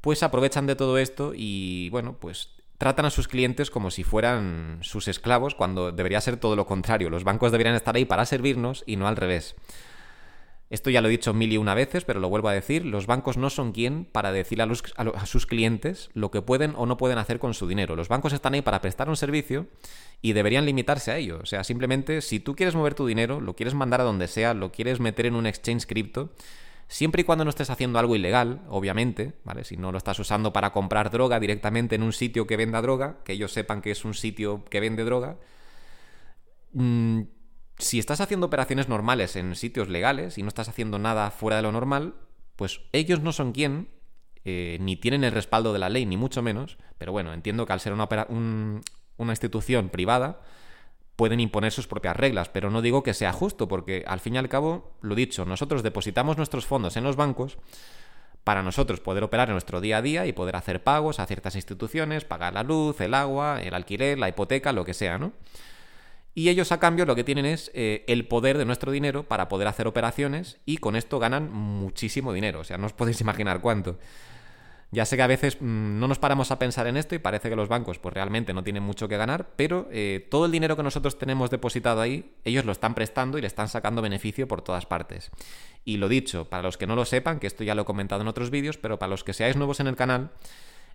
pues 0.00 0.22
aprovechan 0.22 0.66
de 0.66 0.76
todo 0.76 0.98
esto 0.98 1.32
y, 1.34 1.88
bueno, 1.90 2.16
pues 2.20 2.50
tratan 2.78 3.06
a 3.06 3.10
sus 3.10 3.28
clientes 3.28 3.70
como 3.70 3.90
si 3.90 4.04
fueran 4.04 4.78
sus 4.82 5.08
esclavos 5.08 5.54
cuando 5.54 5.90
debería 5.90 6.20
ser 6.20 6.36
todo 6.36 6.56
lo 6.56 6.66
contrario. 6.66 7.10
Los 7.10 7.24
bancos 7.24 7.50
deberían 7.52 7.74
estar 7.74 7.96
ahí 7.96 8.04
para 8.04 8.24
servirnos 8.24 8.84
y 8.86 8.96
no 8.96 9.08
al 9.08 9.16
revés. 9.16 9.56
Esto 10.70 10.90
ya 10.90 11.00
lo 11.00 11.08
he 11.08 11.10
dicho 11.10 11.32
mil 11.32 11.50
y 11.52 11.56
una 11.56 11.74
veces, 11.74 12.04
pero 12.04 12.20
lo 12.20 12.28
vuelvo 12.28 12.48
a 12.48 12.52
decir, 12.52 12.84
los 12.84 13.06
bancos 13.06 13.38
no 13.38 13.48
son 13.48 13.72
quien 13.72 14.04
para 14.04 14.32
decirle 14.32 14.64
a, 14.96 15.26
sus 15.26 15.46
clientes 15.46 16.10
lo 16.12 16.30
que 16.30 16.42
pueden 16.42 16.74
o 16.76 16.84
no 16.84 16.98
pueden 16.98 17.16
hacer 17.16 17.38
con 17.38 17.54
su 17.54 17.66
dinero. 17.66 17.96
Los 17.96 18.08
bancos 18.08 18.34
están 18.34 18.52
ahí 18.52 18.60
para 18.60 18.82
prestar 18.82 19.08
un 19.08 19.16
servicio 19.16 19.66
y 20.20 20.34
deberían 20.34 20.66
limitarse 20.66 21.10
a 21.10 21.16
ello. 21.16 21.40
O 21.42 21.46
sea, 21.46 21.64
simplemente 21.64 22.20
si 22.20 22.38
tú 22.38 22.54
quieres 22.54 22.74
mover 22.74 22.94
tu 22.94 23.06
dinero, 23.06 23.40
lo 23.40 23.56
quieres 23.56 23.74
mandar 23.74 24.02
a 24.02 24.04
donde 24.04 24.28
sea, 24.28 24.52
lo 24.52 24.70
quieres 24.70 25.00
meter 25.00 25.24
en 25.24 25.36
un 25.36 25.46
exchange 25.46 25.86
cripto, 25.86 26.32
siempre 26.86 27.22
y 27.22 27.24
cuando 27.24 27.44
no 27.44 27.50
estés 27.50 27.70
haciendo 27.70 27.98
algo 27.98 28.14
ilegal, 28.14 28.60
obviamente, 28.68 29.32
¿vale? 29.44 29.64
Si 29.64 29.78
no 29.78 29.90
lo 29.90 29.96
estás 29.96 30.18
usando 30.18 30.52
para 30.52 30.72
comprar 30.72 31.10
droga 31.10 31.40
directamente 31.40 31.94
en 31.94 32.02
un 32.02 32.12
sitio 32.12 32.46
que 32.46 32.58
venda 32.58 32.82
droga, 32.82 33.18
que 33.24 33.32
ellos 33.32 33.52
sepan 33.52 33.80
que 33.80 33.90
es 33.90 34.04
un 34.04 34.12
sitio 34.12 34.64
que 34.66 34.80
vende 34.80 35.04
droga, 35.04 35.38
mmm, 36.74 37.22
si 37.78 37.98
estás 37.98 38.20
haciendo 38.20 38.46
operaciones 38.46 38.88
normales 38.88 39.36
en 39.36 39.54
sitios 39.54 39.88
legales 39.88 40.38
y 40.38 40.42
no 40.42 40.48
estás 40.48 40.68
haciendo 40.68 40.98
nada 40.98 41.30
fuera 41.30 41.56
de 41.56 41.62
lo 41.62 41.72
normal, 41.72 42.14
pues 42.56 42.80
ellos 42.92 43.20
no 43.20 43.32
son 43.32 43.52
quien, 43.52 43.88
eh, 44.44 44.78
ni 44.80 44.96
tienen 44.96 45.24
el 45.24 45.32
respaldo 45.32 45.72
de 45.72 45.78
la 45.78 45.88
ley, 45.88 46.04
ni 46.06 46.16
mucho 46.16 46.42
menos, 46.42 46.78
pero 46.98 47.12
bueno, 47.12 47.32
entiendo 47.32 47.66
que 47.66 47.72
al 47.72 47.80
ser 47.80 47.92
una, 47.92 48.08
una 49.16 49.32
institución 49.32 49.90
privada, 49.90 50.40
pueden 51.18 51.40
imponer 51.40 51.72
sus 51.72 51.88
propias 51.88 52.16
reglas, 52.16 52.48
pero 52.48 52.70
no 52.70 52.80
digo 52.80 53.02
que 53.02 53.12
sea 53.12 53.32
justo, 53.32 53.66
porque 53.66 54.04
al 54.06 54.20
fin 54.20 54.36
y 54.36 54.38
al 54.38 54.48
cabo, 54.48 54.92
lo 55.00 55.16
dicho, 55.16 55.44
nosotros 55.44 55.82
depositamos 55.82 56.36
nuestros 56.36 56.64
fondos 56.64 56.96
en 56.96 57.02
los 57.02 57.16
bancos 57.16 57.58
para 58.44 58.62
nosotros 58.62 59.00
poder 59.00 59.24
operar 59.24 59.48
en 59.48 59.54
nuestro 59.54 59.80
día 59.80 59.98
a 59.98 60.02
día 60.02 60.26
y 60.26 60.32
poder 60.32 60.54
hacer 60.54 60.82
pagos 60.84 61.18
a 61.18 61.26
ciertas 61.26 61.56
instituciones, 61.56 62.24
pagar 62.24 62.54
la 62.54 62.62
luz, 62.62 63.00
el 63.00 63.14
agua, 63.14 63.60
el 63.60 63.74
alquiler, 63.74 64.16
la 64.16 64.28
hipoteca, 64.28 64.72
lo 64.72 64.84
que 64.84 64.94
sea, 64.94 65.18
¿no? 65.18 65.32
Y 66.38 66.50
ellos 66.50 66.70
a 66.70 66.78
cambio 66.78 67.04
lo 67.04 67.16
que 67.16 67.24
tienen 67.24 67.46
es 67.46 67.68
eh, 67.74 68.04
el 68.06 68.24
poder 68.28 68.58
de 68.58 68.64
nuestro 68.64 68.92
dinero 68.92 69.24
para 69.24 69.48
poder 69.48 69.66
hacer 69.66 69.88
operaciones 69.88 70.60
y 70.64 70.76
con 70.76 70.94
esto 70.94 71.18
ganan 71.18 71.52
muchísimo 71.52 72.32
dinero. 72.32 72.60
O 72.60 72.64
sea, 72.64 72.78
no 72.78 72.86
os 72.86 72.92
podéis 72.92 73.20
imaginar 73.22 73.60
cuánto. 73.60 73.98
Ya 74.92 75.04
sé 75.04 75.16
que 75.16 75.22
a 75.22 75.26
veces 75.26 75.56
mm, 75.60 75.98
no 75.98 76.06
nos 76.06 76.20
paramos 76.20 76.52
a 76.52 76.60
pensar 76.60 76.86
en 76.86 76.96
esto 76.96 77.16
y 77.16 77.18
parece 77.18 77.50
que 77.50 77.56
los 77.56 77.68
bancos 77.68 77.98
pues 77.98 78.14
realmente 78.14 78.54
no 78.54 78.62
tienen 78.62 78.84
mucho 78.84 79.08
que 79.08 79.16
ganar, 79.16 79.48
pero 79.56 79.88
eh, 79.90 80.28
todo 80.30 80.46
el 80.46 80.52
dinero 80.52 80.76
que 80.76 80.84
nosotros 80.84 81.18
tenemos 81.18 81.50
depositado 81.50 82.00
ahí, 82.00 82.32
ellos 82.44 82.64
lo 82.64 82.70
están 82.70 82.94
prestando 82.94 83.36
y 83.36 83.40
le 83.40 83.48
están 83.48 83.66
sacando 83.66 84.00
beneficio 84.00 84.46
por 84.46 84.62
todas 84.62 84.86
partes. 84.86 85.32
Y 85.84 85.96
lo 85.96 86.08
dicho, 86.08 86.48
para 86.48 86.62
los 86.62 86.78
que 86.78 86.86
no 86.86 86.94
lo 86.94 87.04
sepan, 87.04 87.40
que 87.40 87.48
esto 87.48 87.64
ya 87.64 87.74
lo 87.74 87.82
he 87.82 87.84
comentado 87.84 88.22
en 88.22 88.28
otros 88.28 88.50
vídeos, 88.50 88.78
pero 88.78 89.00
para 89.00 89.10
los 89.10 89.24
que 89.24 89.32
seáis 89.32 89.56
nuevos 89.56 89.80
en 89.80 89.88
el 89.88 89.96
canal, 89.96 90.30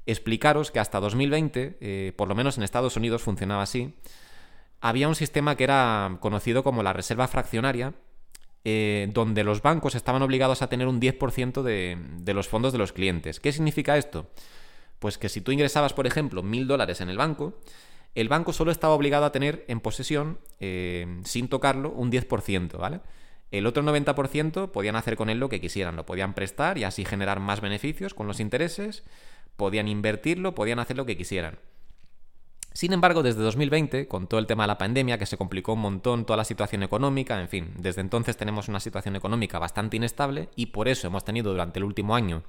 explicaros 0.06 0.72
que 0.72 0.80
hasta 0.80 1.02
2020, 1.02 1.80
eh, 1.82 2.14
por 2.16 2.30
lo 2.30 2.36
menos 2.36 2.58
en 2.58 2.64
Estados 2.64 2.96
Unidos 2.96 3.24
funcionaba 3.24 3.64
así, 3.64 3.94
había 4.84 5.08
un 5.08 5.16
sistema 5.16 5.56
que 5.56 5.64
era 5.64 6.18
conocido 6.20 6.62
como 6.62 6.84
la 6.84 6.92
reserva 6.92 7.30
fraccionaria, 7.30 7.94
eh, 8.66 9.10
donde 9.14 9.46
los 9.46 9.62
bancos 9.62 9.96
estaban 9.96 10.22
obligados 10.22 10.62
a 10.62 10.68
tener 10.68 10.88
un 10.88 11.00
10% 11.00 11.62
de, 11.64 12.34
los 12.34 12.50
fondos 12.50 12.74
de 12.74 12.80
los 12.80 12.92
clientes. 12.92 13.40
¿Qué 13.40 13.54
significa 13.54 13.98
esto? 13.98 14.30
Pues 15.00 15.18
que 15.18 15.30
si 15.30 15.40
tú 15.40 15.54
ingresabas, 15.54 15.94
por 15.94 16.06
ejemplo, 16.06 16.44
mil 16.44 16.68
dólares 16.68 17.00
en 17.00 17.08
el 17.08 17.16
banco, 17.16 17.62
el 18.14 18.28
banco 18.28 18.52
solo 18.52 18.72
estaba 18.72 18.94
obligado 18.94 19.24
a 19.24 19.32
tener 19.32 19.64
en 19.70 19.80
posesión, 19.80 20.38
eh, 20.60 21.22
sin 21.24 21.48
tocarlo, 21.48 21.90
un 21.92 22.12
10%, 22.12 22.78
¿vale? 22.78 23.00
El 23.52 23.68
otro 23.68 23.84
90% 23.84 24.70
podían 24.74 24.98
hacer 24.98 25.16
con 25.16 25.30
él 25.30 25.40
lo 25.40 25.48
que 25.48 25.62
quisieran, 25.62 25.96
lo 25.96 26.06
podían 26.06 26.34
prestar 26.34 26.78
y 26.78 26.84
así 26.84 27.06
generar 27.06 27.40
más 27.40 27.62
beneficios 27.62 28.14
con 28.14 28.28
los 28.28 28.42
intereses, 28.42 29.06
podían 29.56 29.88
invertirlo, 29.88 30.54
podían 30.54 30.80
hacer 30.80 30.98
lo 30.98 31.06
que 31.06 31.16
quisieran. 31.16 31.58
Sin 32.74 32.92
embargo, 32.92 33.22
desde 33.22 33.42
2020, 33.42 34.08
con 34.08 34.28
todo 34.28 34.40
el 34.40 34.48
tema 34.48 34.64
de 34.64 34.68
la 34.68 34.78
pandemia, 34.80 35.20
que 35.20 35.28
se 35.28 35.38
complicó 35.38 35.74
un 35.74 35.82
montón 35.82 36.26
toda 36.26 36.38
la 36.38 36.44
situación 36.44 36.82
económica, 36.82 37.40
en 37.40 37.48
fin, 37.48 37.72
desde 37.78 38.02
entonces 38.02 38.36
tenemos 38.36 38.68
una 38.68 38.80
situación 38.80 39.16
económica 39.16 39.60
bastante 39.60 39.98
inestable 39.98 40.50
y 40.56 40.68
por 40.68 40.88
eso 40.88 41.06
hemos 41.06 41.24
tenido 41.24 41.52
durante 41.52 41.80
el 41.80 41.86
último 41.86 42.16
año 42.16 42.44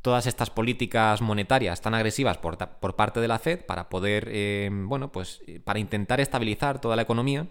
todas 0.00 0.26
estas 0.26 0.50
políticas 0.50 1.20
monetarias 1.20 1.80
tan 1.80 1.94
agresivas 1.94 2.38
por, 2.38 2.56
parte 2.96 3.20
de 3.20 3.28
la 3.28 3.38
Fed 3.38 3.60
para 3.66 3.88
poder, 3.88 4.28
eh, 4.32 4.68
bueno, 4.72 5.12
pues 5.12 5.40
para 5.64 5.78
intentar 5.78 6.20
estabilizar 6.20 6.80
toda 6.80 6.96
la 6.96 7.02
economía. 7.02 7.46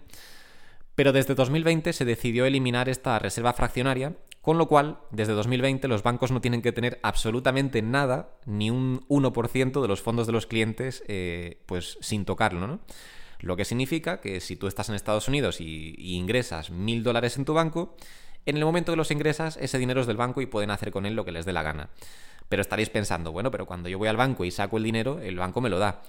Pero 0.94 1.12
desde 1.12 1.34
2020 1.34 1.92
se 1.94 2.04
decidió 2.04 2.44
eliminar 2.44 2.90
esta 2.90 3.18
reserva 3.18 3.54
fraccionaria 3.54 4.14
con 4.42 4.58
lo 4.58 4.66
cual, 4.66 4.98
desde 5.12 5.34
2020 5.34 5.86
los 5.86 6.02
bancos 6.02 6.32
no 6.32 6.40
tienen 6.40 6.62
que 6.62 6.72
tener 6.72 6.98
absolutamente 7.04 7.80
nada, 7.80 8.30
ni 8.44 8.70
un 8.70 9.06
1% 9.08 9.80
de 9.80 9.88
los 9.88 10.02
fondos 10.02 10.26
de 10.26 10.32
los 10.32 10.46
clientes, 10.46 11.04
eh, 11.06 11.62
pues 11.66 11.96
sin 12.00 12.24
tocarlo. 12.24 12.80
Lo 13.38 13.56
que 13.56 13.64
significa 13.64 14.20
que 14.20 14.40
si 14.40 14.56
tú 14.56 14.66
estás 14.66 14.88
en 14.88 14.96
Estados 14.96 15.28
Unidos 15.28 15.60
y, 15.60 15.94
ingresas 15.96 16.70
mil 16.70 17.04
dólares 17.04 17.36
en 17.36 17.44
tu 17.44 17.54
banco, 17.54 17.94
en 18.44 18.56
el 18.56 18.64
momento 18.64 18.90
que 18.90 18.96
los 18.96 19.12
ingresas, 19.12 19.56
ese 19.58 19.78
dinero 19.78 20.00
es 20.00 20.08
del 20.08 20.16
banco 20.16 20.40
y 20.40 20.46
pueden 20.46 20.72
hacer 20.72 20.90
con 20.90 21.06
él 21.06 21.14
lo 21.14 21.24
que 21.24 21.30
les 21.30 21.44
dé 21.44 21.52
la 21.52 21.62
gana. 21.62 21.90
Pero 22.48 22.62
estaréis 22.62 22.90
pensando, 22.90 23.30
bueno, 23.30 23.52
pero 23.52 23.66
cuando 23.66 23.88
yo 23.88 23.98
voy 23.98 24.08
al 24.08 24.16
banco 24.16 24.44
y 24.44 24.50
saco 24.50 24.76
el 24.76 24.82
dinero, 24.82 25.20
el 25.20 25.38
banco 25.38 25.60
me 25.60 25.70
lo 25.70 25.78
da. 25.78 26.02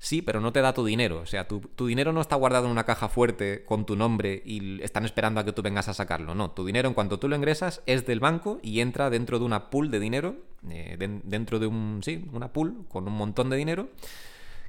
Sí, 0.00 0.22
pero 0.22 0.40
no 0.40 0.52
te 0.52 0.60
da 0.60 0.72
tu 0.72 0.84
dinero. 0.84 1.20
O 1.20 1.26
sea, 1.26 1.48
tu, 1.48 1.86
dinero 1.86 2.12
no 2.12 2.20
está 2.20 2.36
guardado 2.36 2.66
en 2.66 2.70
una 2.70 2.84
caja 2.84 3.08
fuerte 3.08 3.64
con 3.64 3.84
tu 3.84 3.96
nombre 3.96 4.42
y 4.44 4.80
están 4.82 5.04
esperando 5.04 5.40
a 5.40 5.44
que 5.44 5.52
tú 5.52 5.62
vengas 5.62 5.88
a 5.88 5.94
sacarlo. 5.94 6.34
No, 6.34 6.52
tu 6.52 6.64
dinero 6.64 6.88
en 6.88 6.94
cuanto 6.94 7.18
tú 7.18 7.28
lo 7.28 7.34
ingresas 7.34 7.82
es 7.86 8.06
del 8.06 8.20
banco 8.20 8.60
y 8.62 8.80
entra 8.80 9.10
dentro 9.10 9.38
de 9.38 9.44
una 9.44 9.70
pool 9.70 9.90
de 9.90 9.98
dinero, 9.98 10.36
eh, 10.70 10.96
dentro 11.24 11.58
de 11.58 11.66
un, 11.66 12.00
sí, 12.04 12.28
una 12.32 12.52
pool 12.52 12.86
con 12.88 13.08
un 13.08 13.14
montón 13.14 13.50
de 13.50 13.56
dinero 13.56 13.88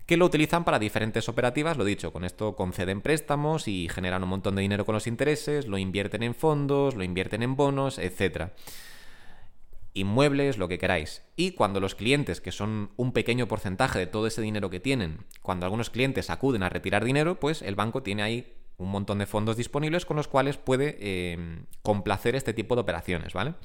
que 0.07 0.17
lo 0.17 0.25
utilizan 0.25 0.63
para 0.63 0.79
diferentes 0.79 1.29
operativas, 1.29 1.77
lo 1.77 1.85
dicho, 1.85 2.11
con 2.11 2.23
esto 2.23 2.55
conceden 2.55 3.01
préstamos 3.01 3.67
y 3.67 3.87
generan 3.89 4.23
un 4.23 4.29
montón 4.29 4.55
de 4.55 4.63
dinero 4.63 4.83
con 4.83 4.95
los 4.95 5.05
intereses, 5.05 5.67
lo 5.67 5.77
invierten 5.77 6.23
en 6.23 6.33
fondos, 6.33 6.95
lo 6.95 7.03
invierten 7.03 7.43
en 7.43 7.55
bonos, 7.55 7.99
etcétera 7.99 8.53
inmuebles, 9.93 10.57
lo 10.57 10.67
que 10.67 10.77
queráis. 10.77 11.23
Y 11.35 11.51
cuando 11.51 11.79
los 11.79 11.95
clientes, 11.95 12.41
que 12.41 12.51
son 12.51 12.91
un 12.95 13.11
pequeño 13.11 13.47
porcentaje 13.47 13.99
de 13.99 14.07
todo 14.07 14.27
ese 14.27 14.41
dinero 14.41 14.69
que 14.69 14.79
tienen, 14.79 15.25
cuando 15.41 15.65
algunos 15.65 15.89
clientes 15.89 16.29
acuden 16.29 16.63
a 16.63 16.69
retirar 16.69 17.03
dinero, 17.05 17.39
pues 17.39 17.61
el 17.61 17.75
banco 17.75 18.03
tiene 18.03 18.23
ahí 18.23 18.53
un 18.77 18.89
montón 18.89 19.19
de 19.19 19.25
fondos 19.25 19.57
disponibles 19.57 20.05
con 20.05 20.17
los 20.17 20.27
cuales 20.27 20.57
puede 20.57 20.97
eh, 20.99 21.63
complacer 21.81 22.35
este 22.35 22.53
tipo 22.53 22.75
de 22.75 22.81
operaciones, 22.81 23.33
¿vale? 23.33 23.55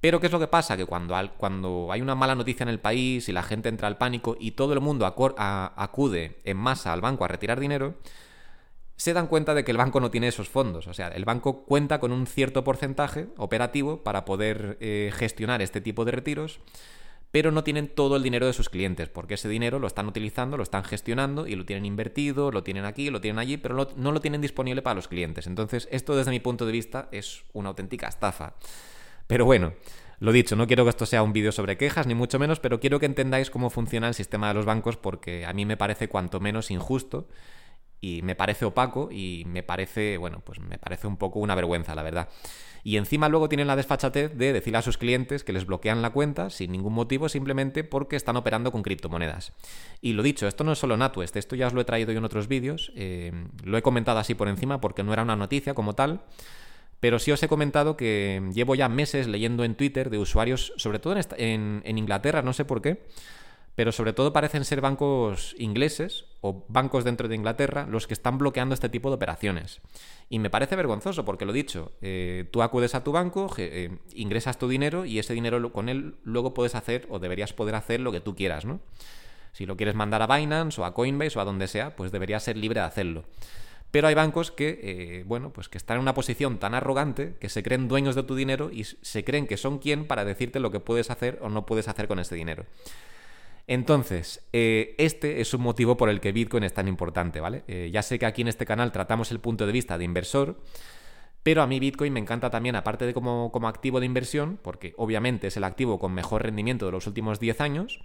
Pero 0.00 0.18
¿qué 0.18 0.26
es 0.26 0.32
lo 0.32 0.40
que 0.40 0.48
pasa? 0.48 0.76
Que 0.76 0.84
cuando, 0.84 1.16
cuando 1.36 1.92
hay 1.92 2.00
una 2.00 2.16
mala 2.16 2.34
noticia 2.34 2.64
en 2.64 2.68
el 2.68 2.80
país 2.80 3.28
y 3.28 3.32
la 3.32 3.44
gente 3.44 3.68
entra 3.68 3.86
al 3.86 3.98
pánico 3.98 4.36
y 4.38 4.50
todo 4.50 4.72
el 4.72 4.80
mundo 4.80 5.06
acude 5.06 6.40
en 6.42 6.56
masa 6.56 6.92
al 6.92 7.00
banco 7.00 7.24
a 7.24 7.28
retirar 7.28 7.60
dinero, 7.60 7.94
se 9.02 9.14
dan 9.14 9.26
cuenta 9.26 9.52
de 9.52 9.64
que 9.64 9.72
el 9.72 9.78
banco 9.78 9.98
no 9.98 10.12
tiene 10.12 10.28
esos 10.28 10.48
fondos. 10.48 10.86
O 10.86 10.94
sea, 10.94 11.08
el 11.08 11.24
banco 11.24 11.64
cuenta 11.64 11.98
con 11.98 12.12
un 12.12 12.28
cierto 12.28 12.62
porcentaje 12.62 13.26
operativo 13.36 14.04
para 14.04 14.24
poder 14.24 14.78
eh, 14.80 15.10
gestionar 15.12 15.60
este 15.60 15.80
tipo 15.80 16.04
de 16.04 16.12
retiros, 16.12 16.60
pero 17.32 17.50
no 17.50 17.64
tienen 17.64 17.88
todo 17.88 18.14
el 18.14 18.22
dinero 18.22 18.46
de 18.46 18.52
sus 18.52 18.68
clientes, 18.68 19.08
porque 19.08 19.34
ese 19.34 19.48
dinero 19.48 19.80
lo 19.80 19.88
están 19.88 20.06
utilizando, 20.06 20.56
lo 20.56 20.62
están 20.62 20.84
gestionando 20.84 21.48
y 21.48 21.56
lo 21.56 21.64
tienen 21.64 21.84
invertido, 21.84 22.52
lo 22.52 22.62
tienen 22.62 22.84
aquí, 22.84 23.10
lo 23.10 23.20
tienen 23.20 23.40
allí, 23.40 23.56
pero 23.56 23.88
no 23.96 24.12
lo 24.12 24.20
tienen 24.20 24.40
disponible 24.40 24.82
para 24.82 24.94
los 24.94 25.08
clientes. 25.08 25.48
Entonces, 25.48 25.88
esto 25.90 26.14
desde 26.14 26.30
mi 26.30 26.38
punto 26.38 26.64
de 26.64 26.70
vista 26.70 27.08
es 27.10 27.42
una 27.54 27.70
auténtica 27.70 28.06
estafa. 28.06 28.54
Pero 29.26 29.44
bueno, 29.44 29.72
lo 30.20 30.30
dicho, 30.30 30.54
no 30.54 30.68
quiero 30.68 30.84
que 30.84 30.90
esto 30.90 31.06
sea 31.06 31.24
un 31.24 31.32
vídeo 31.32 31.50
sobre 31.50 31.76
quejas, 31.76 32.06
ni 32.06 32.14
mucho 32.14 32.38
menos, 32.38 32.60
pero 32.60 32.78
quiero 32.78 33.00
que 33.00 33.06
entendáis 33.06 33.50
cómo 33.50 33.68
funciona 33.68 34.06
el 34.06 34.14
sistema 34.14 34.46
de 34.46 34.54
los 34.54 34.64
bancos, 34.64 34.96
porque 34.96 35.44
a 35.44 35.52
mí 35.52 35.66
me 35.66 35.76
parece 35.76 36.08
cuanto 36.08 36.38
menos 36.38 36.70
injusto 36.70 37.26
y 38.02 38.20
me 38.22 38.34
parece 38.34 38.64
opaco 38.64 39.08
y 39.12 39.44
me 39.46 39.62
parece, 39.62 40.18
bueno, 40.18 40.42
pues 40.44 40.58
me 40.58 40.76
parece 40.76 41.06
un 41.06 41.16
poco 41.16 41.38
una 41.38 41.54
vergüenza, 41.54 41.94
la 41.94 42.02
verdad. 42.02 42.28
Y 42.82 42.96
encima 42.96 43.28
luego 43.28 43.48
tienen 43.48 43.68
la 43.68 43.76
desfachatez 43.76 44.36
de 44.36 44.52
decirle 44.52 44.78
a 44.78 44.82
sus 44.82 44.98
clientes 44.98 45.44
que 45.44 45.52
les 45.52 45.66
bloquean 45.66 46.02
la 46.02 46.10
cuenta 46.10 46.50
sin 46.50 46.72
ningún 46.72 46.94
motivo, 46.94 47.28
simplemente 47.28 47.84
porque 47.84 48.16
están 48.16 48.36
operando 48.36 48.72
con 48.72 48.82
criptomonedas. 48.82 49.52
Y 50.00 50.14
lo 50.14 50.24
dicho, 50.24 50.48
esto 50.48 50.64
no 50.64 50.72
es 50.72 50.80
solo 50.80 50.96
NatWest, 50.96 51.36
esto 51.36 51.54
ya 51.54 51.68
os 51.68 51.74
lo 51.74 51.80
he 51.80 51.84
traído 51.84 52.10
yo 52.10 52.18
en 52.18 52.24
otros 52.24 52.48
vídeos, 52.48 52.92
eh, 52.96 53.32
lo 53.62 53.78
he 53.78 53.82
comentado 53.82 54.18
así 54.18 54.34
por 54.34 54.48
encima 54.48 54.80
porque 54.80 55.04
no 55.04 55.12
era 55.12 55.22
una 55.22 55.36
noticia 55.36 55.74
como 55.74 55.94
tal, 55.94 56.22
pero 56.98 57.20
sí 57.20 57.30
os 57.30 57.40
he 57.44 57.46
comentado 57.46 57.96
que 57.96 58.42
llevo 58.52 58.74
ya 58.74 58.88
meses 58.88 59.28
leyendo 59.28 59.62
en 59.62 59.76
Twitter 59.76 60.10
de 60.10 60.18
usuarios, 60.18 60.72
sobre 60.76 60.98
todo 60.98 61.14
en, 61.36 61.82
en 61.84 61.98
Inglaterra, 61.98 62.42
no 62.42 62.52
sé 62.52 62.64
por 62.64 62.82
qué, 62.82 63.04
pero 63.74 63.92
sobre 63.92 64.12
todo 64.12 64.32
parecen 64.32 64.64
ser 64.64 64.80
bancos 64.80 65.54
ingleses 65.58 66.26
o 66.40 66.64
bancos 66.68 67.04
dentro 67.04 67.28
de 67.28 67.36
Inglaterra 67.36 67.86
los 67.88 68.06
que 68.06 68.14
están 68.14 68.36
bloqueando 68.36 68.74
este 68.74 68.88
tipo 68.88 69.08
de 69.08 69.16
operaciones. 69.16 69.80
Y 70.28 70.38
me 70.38 70.50
parece 70.50 70.76
vergonzoso 70.76 71.24
porque 71.24 71.46
lo 71.46 71.52
dicho, 71.52 71.92
eh, 72.02 72.48
tú 72.50 72.62
acudes 72.62 72.94
a 72.94 73.04
tu 73.04 73.12
banco, 73.12 73.52
eh, 73.56 73.98
ingresas 74.14 74.58
tu 74.58 74.68
dinero 74.68 75.04
y 75.04 75.18
ese 75.18 75.34
dinero 75.34 75.72
con 75.72 75.88
él 75.88 76.16
luego 76.22 76.54
puedes 76.54 76.74
hacer 76.74 77.06
o 77.08 77.18
deberías 77.18 77.52
poder 77.52 77.74
hacer 77.74 78.00
lo 78.00 78.12
que 78.12 78.20
tú 78.20 78.36
quieras, 78.36 78.64
¿no? 78.64 78.80
Si 79.52 79.66
lo 79.66 79.76
quieres 79.76 79.94
mandar 79.94 80.22
a 80.22 80.34
Binance 80.36 80.80
o 80.80 80.84
a 80.84 80.94
Coinbase 80.94 81.38
o 81.38 81.42
a 81.42 81.44
donde 81.44 81.68
sea, 81.68 81.94
pues 81.96 82.10
deberías 82.10 82.42
ser 82.42 82.56
libre 82.56 82.80
de 82.80 82.86
hacerlo. 82.86 83.24
Pero 83.90 84.08
hay 84.08 84.14
bancos 84.14 84.50
que, 84.50 84.80
eh, 84.82 85.24
bueno, 85.26 85.52
pues 85.52 85.68
que 85.68 85.76
están 85.76 85.96
en 85.96 86.02
una 86.02 86.14
posición 86.14 86.58
tan 86.58 86.74
arrogante 86.74 87.36
que 87.38 87.50
se 87.50 87.62
creen 87.62 87.88
dueños 87.88 88.14
de 88.14 88.22
tu 88.22 88.34
dinero 88.34 88.70
y 88.72 88.84
se 88.84 89.22
creen 89.22 89.46
que 89.46 89.58
son 89.58 89.78
quien 89.78 90.06
para 90.06 90.24
decirte 90.24 90.60
lo 90.60 90.70
que 90.70 90.80
puedes 90.80 91.10
hacer 91.10 91.38
o 91.42 91.50
no 91.50 91.66
puedes 91.66 91.88
hacer 91.88 92.08
con 92.08 92.18
ese 92.18 92.34
dinero. 92.34 92.64
Entonces, 93.66 94.46
eh, 94.52 94.94
este 94.98 95.40
es 95.40 95.54
un 95.54 95.62
motivo 95.62 95.96
por 95.96 96.08
el 96.08 96.20
que 96.20 96.32
Bitcoin 96.32 96.64
es 96.64 96.74
tan 96.74 96.88
importante, 96.88 97.40
¿vale? 97.40 97.64
Eh, 97.68 97.90
ya 97.92 98.02
sé 98.02 98.18
que 98.18 98.26
aquí 98.26 98.42
en 98.42 98.48
este 98.48 98.66
canal 98.66 98.90
tratamos 98.90 99.30
el 99.30 99.40
punto 99.40 99.66
de 99.66 99.72
vista 99.72 99.98
de 99.98 100.04
inversor, 100.04 100.60
pero 101.42 101.62
a 101.62 101.66
mí 101.66 101.78
Bitcoin 101.78 102.12
me 102.12 102.20
encanta 102.20 102.50
también, 102.50 102.76
aparte 102.76 103.06
de 103.06 103.14
como, 103.14 103.50
activo 103.66 104.00
de 104.00 104.06
inversión, 104.06 104.58
porque 104.62 104.94
obviamente 104.96 105.46
es 105.46 105.56
el 105.56 105.64
activo 105.64 105.98
con 105.98 106.12
mejor 106.12 106.42
rendimiento 106.42 106.86
de 106.86 106.92
los 106.92 107.06
últimos 107.06 107.38
10 107.38 107.60
años, 107.60 108.00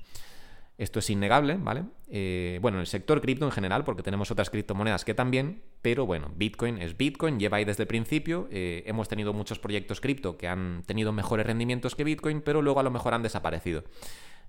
esto 0.78 1.00
es 1.00 1.10
innegable, 1.10 1.58
¿vale? 1.60 1.86
Eh, 2.08 2.60
bueno, 2.62 2.78
en 2.78 2.82
el 2.82 2.88
sector 2.88 3.20
cripto 3.20 3.46
en 3.46 3.52
general, 3.52 3.84
porque 3.84 4.04
tenemos 4.04 4.30
otras 4.30 4.52
criptomonedas 4.52 5.06
que 5.06 5.16
también, 5.16 5.64
pero 5.82 6.06
bueno, 6.06 6.32
Bitcoin 6.36 6.80
es 6.80 6.96
Bitcoin, 6.96 7.40
lleva 7.40 7.58
ahí 7.58 7.66
desde 7.66 7.84
el 7.84 7.88
principio. 7.88 8.48
hemos 8.52 9.08
tenido 9.08 9.34
muchos 9.34 9.58
proyectos 9.58 10.02
cripto 10.02 10.38
que 10.38 10.48
han 10.48 10.84
tenido 10.86 11.12
mejores 11.14 11.48
rendimientos 11.48 11.96
que 11.96 12.04
Bitcoin, 12.04 12.42
pero 12.42 12.62
luego 12.62 12.80
a 12.80 12.84
lo 12.84 12.92
mejor 12.92 13.16
han 13.16 13.24
desaparecido. 13.24 13.86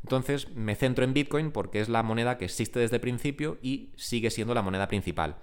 Entonces 0.03 0.51
me 0.55 0.75
centro 0.75 1.05
en 1.05 1.15
Bitcoin 1.15 1.51
porque 1.51 1.81
es 1.81 1.89
la 1.89 2.03
moneda 2.03 2.39
que 2.39 2.45
existe 2.45 2.79
desde 2.79 2.97
el 2.97 3.01
principio 3.01 3.59
y 3.63 3.91
sigue 3.97 4.31
siendo 4.31 4.55
la 4.55 4.63
moneda 4.63 4.89
principal. 4.89 5.37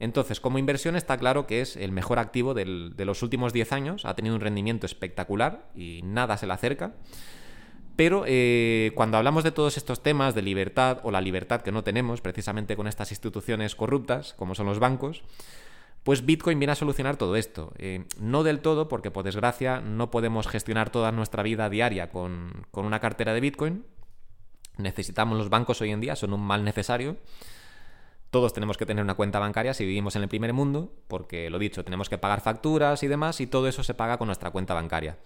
Entonces, 0.00 0.40
como 0.40 0.58
inversión 0.58 0.96
está 0.96 1.16
claro 1.16 1.46
que 1.46 1.60
es 1.60 1.76
el 1.76 1.92
mejor 1.92 2.18
activo 2.18 2.52
de 2.52 3.04
los 3.04 3.22
últimos 3.22 3.52
10 3.52 3.72
años, 3.72 4.04
ha 4.04 4.14
tenido 4.14 4.34
un 4.34 4.40
rendimiento 4.40 4.86
espectacular 4.86 5.70
y 5.74 6.00
nada 6.02 6.36
se 6.36 6.46
le 6.46 6.52
acerca. 6.52 6.94
Pero 7.96 8.24
eh, 8.26 8.90
cuando 8.96 9.18
hablamos 9.18 9.44
de 9.44 9.52
todos 9.52 9.76
estos 9.76 10.02
temas 10.02 10.34
de 10.34 10.42
libertad 10.42 10.98
o 11.04 11.12
la 11.12 11.20
libertad 11.20 11.62
que 11.62 11.70
no 11.70 11.84
tenemos, 11.84 12.20
precisamente 12.20 12.74
con 12.76 12.88
estas 12.88 13.12
instituciones 13.12 13.76
corruptas, 13.76 14.34
como 14.34 14.56
son 14.56 14.66
los 14.66 14.80
bancos, 14.80 15.22
pues 16.02 16.26
Bitcoin 16.26 16.58
viene 16.58 16.72
a 16.72 16.76
solucionar 16.76 17.16
todo 17.16 17.36
esto. 17.36 17.72
Eh, 17.78 18.04
no 18.20 18.42
del 18.42 18.60
todo, 18.60 18.88
porque 18.88 19.12
por 19.12 19.24
desgracia 19.24 19.80
no 19.80 20.10
podemos 20.10 20.48
gestionar 20.48 20.90
toda 20.90 21.12
nuestra 21.12 21.42
vida 21.42 21.70
diaria 21.70 22.10
con, 22.10 22.66
una 22.72 23.00
cartera 23.00 23.32
de 23.32 23.40
Bitcoin. 23.40 23.84
Necesitamos 24.76 25.38
los 25.38 25.50
bancos 25.50 25.80
hoy 25.80 25.90
en 25.90 26.00
día, 26.00 26.16
son 26.16 26.32
un 26.32 26.40
mal 26.40 26.64
necesario. 26.64 27.16
Todos 28.30 28.52
tenemos 28.52 28.76
que 28.76 28.86
tener 28.86 29.04
una 29.04 29.14
cuenta 29.14 29.38
bancaria 29.38 29.74
si 29.74 29.84
vivimos 29.84 30.16
en 30.16 30.22
el 30.22 30.28
primer 30.28 30.52
mundo, 30.52 30.92
porque 31.06 31.50
lo 31.50 31.58
dicho, 31.58 31.84
tenemos 31.84 32.08
que 32.08 32.18
pagar 32.18 32.40
facturas 32.40 33.02
y 33.02 33.06
demás, 33.06 33.40
y 33.40 33.46
todo 33.46 33.68
eso 33.68 33.84
se 33.84 33.94
paga 33.94 34.18
con 34.18 34.26
nuestra 34.26 34.50
cuenta 34.50 34.74
bancaria. 34.74 35.18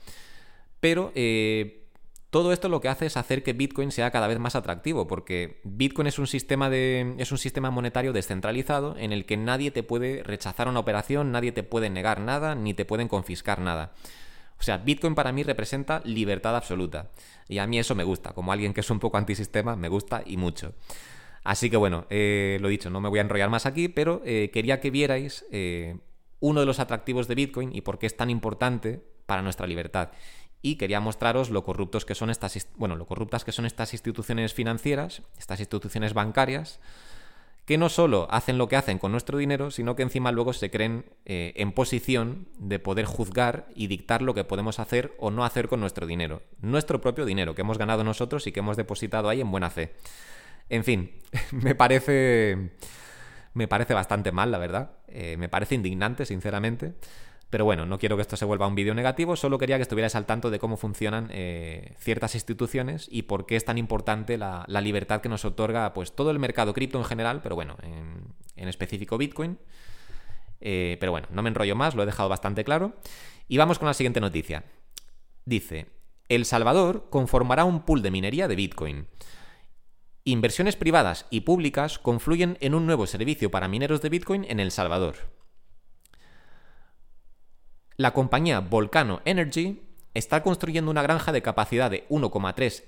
Pero 0.80 1.10
eh, 1.14 1.88
todo 2.30 2.52
esto 2.52 2.68
lo 2.68 2.82
que 2.82 2.88
hace 2.88 3.06
es 3.06 3.16
hacer 3.16 3.42
que 3.42 3.54
Bitcoin 3.54 3.90
sea 3.90 4.10
cada 4.10 4.26
vez 4.26 4.38
más 4.38 4.54
atractivo, 4.54 5.06
porque 5.06 5.60
Bitcoin 5.64 6.08
es 6.08 6.18
un 6.18 6.26
sistema 6.26 6.68
de 6.68 7.14
es 7.16 7.32
un 7.32 7.38
sistema 7.38 7.70
monetario 7.70 8.12
descentralizado 8.12 8.94
en 8.98 9.12
el 9.12 9.24
que 9.24 9.38
nadie 9.38 9.70
te 9.70 9.82
puede 9.82 10.22
rechazar 10.22 10.68
una 10.68 10.80
operación, 10.80 11.32
nadie 11.32 11.52
te 11.52 11.62
puede 11.62 11.88
negar 11.88 12.20
nada, 12.20 12.54
ni 12.54 12.74
te 12.74 12.84
pueden 12.84 13.08
confiscar 13.08 13.60
nada. 13.60 13.94
O 14.58 14.62
sea, 14.62 14.78
Bitcoin 14.78 15.14
para 15.14 15.32
mí 15.32 15.42
representa 15.42 16.02
libertad 16.04 16.56
absoluta. 16.56 17.10
Y 17.48 17.58
a 17.58 17.66
mí 17.66 17.78
eso 17.78 17.94
me 17.94 18.04
gusta. 18.04 18.32
Como 18.32 18.52
alguien 18.52 18.74
que 18.74 18.80
es 18.80 18.90
un 18.90 18.98
poco 18.98 19.16
antisistema, 19.16 19.76
me 19.76 19.88
gusta 19.88 20.22
y 20.24 20.36
mucho. 20.36 20.74
Así 21.44 21.70
que 21.70 21.76
bueno, 21.76 22.06
eh, 22.10 22.58
lo 22.60 22.68
dicho, 22.68 22.90
no 22.90 23.00
me 23.00 23.08
voy 23.08 23.20
a 23.20 23.22
enrollar 23.22 23.50
más 23.50 23.66
aquí, 23.66 23.88
pero 23.88 24.20
eh, 24.24 24.50
quería 24.52 24.80
que 24.80 24.90
vierais 24.90 25.46
eh, 25.50 25.96
uno 26.40 26.60
de 26.60 26.66
los 26.66 26.80
atractivos 26.80 27.28
de 27.28 27.36
Bitcoin 27.36 27.74
y 27.74 27.80
por 27.80 27.98
qué 27.98 28.06
es 28.06 28.16
tan 28.16 28.30
importante 28.30 29.02
para 29.26 29.42
nuestra 29.42 29.66
libertad 29.66 30.10
y 30.60 30.76
quería 30.76 31.00
mostraros 31.00 31.50
lo 31.50 31.62
corruptos 31.62 32.04
que 32.04 32.14
son 32.14 32.30
estas 32.30 32.68
bueno, 32.76 32.96
lo 32.96 33.06
corruptas 33.06 33.44
que 33.44 33.52
son 33.52 33.64
estas 33.64 33.92
instituciones 33.92 34.54
financieras, 34.54 35.22
estas 35.38 35.60
instituciones 35.60 36.14
bancarias 36.14 36.80
que 37.68 37.76
no 37.76 37.90
solo 37.90 38.26
hacen 38.30 38.56
lo 38.56 38.66
que 38.66 38.76
hacen 38.76 38.98
con 38.98 39.12
nuestro 39.12 39.36
dinero, 39.36 39.70
sino 39.70 39.94
que 39.94 40.02
encima 40.02 40.32
luego 40.32 40.54
se 40.54 40.70
creen 40.70 41.04
eh, 41.26 41.52
en 41.56 41.72
posición 41.72 42.48
de 42.58 42.78
poder 42.78 43.04
juzgar 43.04 43.68
y 43.74 43.88
dictar 43.88 44.22
lo 44.22 44.32
que 44.32 44.42
podemos 44.42 44.78
hacer 44.78 45.12
o 45.18 45.30
no 45.30 45.44
hacer 45.44 45.68
con 45.68 45.78
nuestro 45.78 46.06
dinero. 46.06 46.40
Nuestro 46.62 47.02
propio 47.02 47.26
dinero 47.26 47.54
que 47.54 47.60
hemos 47.60 47.76
ganado 47.76 48.04
nosotros 48.04 48.46
y 48.46 48.52
que 48.52 48.60
hemos 48.60 48.78
depositado 48.78 49.28
ahí 49.28 49.42
en 49.42 49.50
buena 49.50 49.68
fe. 49.68 49.92
En 50.70 50.82
fin, 50.82 51.12
me 51.52 51.74
parece. 51.74 52.70
Me 53.52 53.68
parece 53.68 53.92
bastante 53.92 54.32
mal, 54.32 54.50
la 54.50 54.56
verdad. 54.56 54.92
Eh, 55.06 55.36
me 55.36 55.50
parece 55.50 55.74
indignante, 55.74 56.24
sinceramente. 56.24 56.94
Pero 57.50 57.64
bueno, 57.64 57.86
no 57.86 57.98
quiero 57.98 58.16
que 58.16 58.22
esto 58.22 58.36
se 58.36 58.44
vuelva 58.44 58.66
un 58.66 58.74
vídeo 58.74 58.94
negativo, 58.94 59.34
solo 59.34 59.56
quería 59.58 59.76
que 59.76 59.82
estuvierais 59.82 60.14
al 60.14 60.26
tanto 60.26 60.50
de 60.50 60.58
cómo 60.58 60.76
funcionan 60.76 61.30
eh, 61.32 61.94
ciertas 61.98 62.34
instituciones 62.34 63.08
y 63.10 63.22
por 63.22 63.46
qué 63.46 63.56
es 63.56 63.64
tan 63.64 63.78
importante 63.78 64.36
la, 64.36 64.66
libertad 64.82 65.22
que 65.22 65.30
nos 65.30 65.46
otorga 65.46 65.94
pues, 65.94 66.12
todo 66.12 66.30
el 66.30 66.38
mercado 66.38 66.74
cripto 66.74 66.98
en 66.98 67.04
general, 67.04 67.40
pero 67.42 67.54
bueno, 67.54 67.76
en, 67.82 68.68
específico 68.68 69.16
Bitcoin. 69.16 69.58
Eh, 70.60 70.98
pero 71.00 71.12
bueno, 71.12 71.28
no 71.30 71.42
me 71.42 71.48
enrollo 71.48 71.74
más, 71.74 71.94
lo 71.94 72.02
he 72.02 72.06
dejado 72.06 72.28
bastante 72.28 72.64
claro. 72.64 72.96
Y 73.48 73.56
vamos 73.56 73.78
con 73.78 73.86
la 73.86 73.94
siguiente 73.94 74.20
noticia. 74.20 74.64
Dice, 75.46 75.86
El 76.28 76.44
Salvador 76.44 77.06
conformará 77.08 77.64
un 77.64 77.80
pool 77.86 78.02
de 78.02 78.10
minería 78.10 78.46
de 78.46 78.56
Bitcoin. 78.56 79.06
Inversiones 80.24 80.76
privadas 80.76 81.26
y 81.30 81.40
públicas 81.40 81.98
confluyen 81.98 82.58
en 82.60 82.74
un 82.74 82.84
nuevo 82.84 83.06
servicio 83.06 83.50
para 83.50 83.68
mineros 83.68 84.02
de 84.02 84.10
Bitcoin 84.10 84.44
en 84.50 84.60
El 84.60 84.70
Salvador. 84.70 85.37
La 87.98 88.12
compañía 88.12 88.60
Volcano 88.60 89.20
Energy 89.24 89.82
está 90.14 90.44
construyendo 90.44 90.88
una 90.88 91.02
granja 91.02 91.32
de 91.32 91.42
capacidad 91.42 91.90
de 91.90 92.06
1,3 92.08 92.84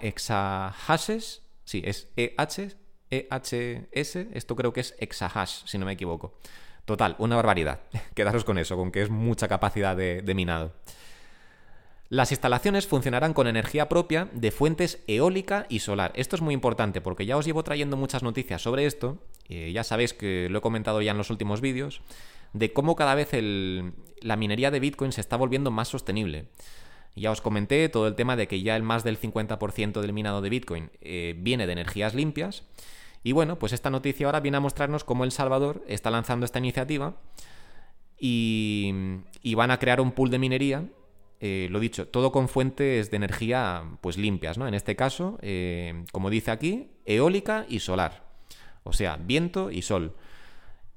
exahashes. 0.00 1.42
Sí, 1.64 1.82
es 1.84 2.08
EH, 2.14 2.76
EHS. 3.10 4.14
Esto 4.32 4.54
creo 4.54 4.72
que 4.72 4.82
es 4.82 4.94
exahash, 5.00 5.64
si 5.64 5.76
no 5.76 5.86
me 5.86 5.92
equivoco. 5.94 6.38
Total, 6.84 7.16
una 7.18 7.34
barbaridad. 7.34 7.80
Quedaros 8.14 8.44
con 8.44 8.58
eso, 8.58 8.76
con 8.76 8.92
que 8.92 9.02
es 9.02 9.10
mucha 9.10 9.48
capacidad 9.48 9.96
de, 9.96 10.34
minado. 10.36 10.72
Las 12.08 12.30
instalaciones 12.30 12.86
funcionarán 12.86 13.34
con 13.34 13.48
energía 13.48 13.88
propia 13.88 14.28
de 14.32 14.52
fuentes 14.52 15.02
eólica 15.08 15.66
y 15.68 15.80
solar. 15.80 16.12
Esto 16.14 16.36
es 16.36 16.42
muy 16.42 16.54
importante 16.54 17.00
porque 17.00 17.26
ya 17.26 17.36
os 17.36 17.44
llevo 17.44 17.64
trayendo 17.64 17.96
muchas 17.96 18.22
noticias 18.22 18.62
sobre 18.62 18.86
esto. 18.86 19.18
Eh, 19.48 19.72
ya 19.72 19.82
sabéis 19.82 20.14
que 20.14 20.46
lo 20.48 20.58
he 20.58 20.62
comentado 20.62 21.02
ya 21.02 21.10
en 21.10 21.18
los 21.18 21.30
últimos 21.30 21.60
vídeos 21.60 22.02
de 22.54 22.72
cómo 22.72 22.96
cada 22.96 23.14
vez 23.14 23.30
la 24.22 24.36
minería 24.36 24.70
de 24.70 24.80
Bitcoin 24.80 25.12
se 25.12 25.20
está 25.20 25.36
volviendo 25.36 25.70
más 25.70 25.88
sostenible. 25.88 26.48
Ya 27.16 27.30
os 27.30 27.40
comenté 27.40 27.88
todo 27.88 28.08
el 28.08 28.14
tema 28.14 28.36
de 28.36 28.48
que 28.48 28.62
ya 28.62 28.74
el 28.76 28.82
más 28.82 29.04
del 29.04 29.20
50% 29.20 30.00
del 30.00 30.12
minado 30.12 30.40
de 30.40 30.48
Bitcoin 30.48 30.90
eh, 31.00 31.34
viene 31.38 31.66
de 31.66 31.72
energías 31.72 32.14
limpias. 32.14 32.64
Y 33.22 33.32
bueno, 33.32 33.58
pues 33.58 33.72
esta 33.72 33.90
noticia 33.90 34.26
ahora 34.26 34.40
viene 34.40 34.56
a 34.56 34.60
mostrarnos 34.60 35.04
cómo 35.04 35.24
El 35.24 35.32
Salvador 35.32 35.84
está 35.86 36.10
lanzando 36.10 36.44
esta 36.44 36.58
iniciativa 36.58 37.16
y, 38.18 38.92
van 39.54 39.70
a 39.70 39.78
crear 39.78 40.00
un 40.00 40.12
pool 40.12 40.30
de 40.30 40.38
minería, 40.38 40.84
eh, 41.40 41.68
lo 41.70 41.80
dicho, 41.80 42.08
todo 42.08 42.32
con 42.32 42.48
fuentes 42.48 43.10
de 43.10 43.16
energía 43.16 43.84
pues 44.00 44.16
limpias, 44.16 44.58
¿no? 44.58 44.66
En 44.68 44.74
este 44.74 44.96
caso, 44.96 45.38
eh, 45.42 46.04
como 46.12 46.30
dice 46.30 46.50
aquí, 46.50 46.90
eólica 47.04 47.66
y 47.68 47.80
solar. 47.80 48.24
O 48.82 48.92
sea, 48.92 49.16
viento 49.16 49.70
y 49.70 49.82
sol. 49.82 50.14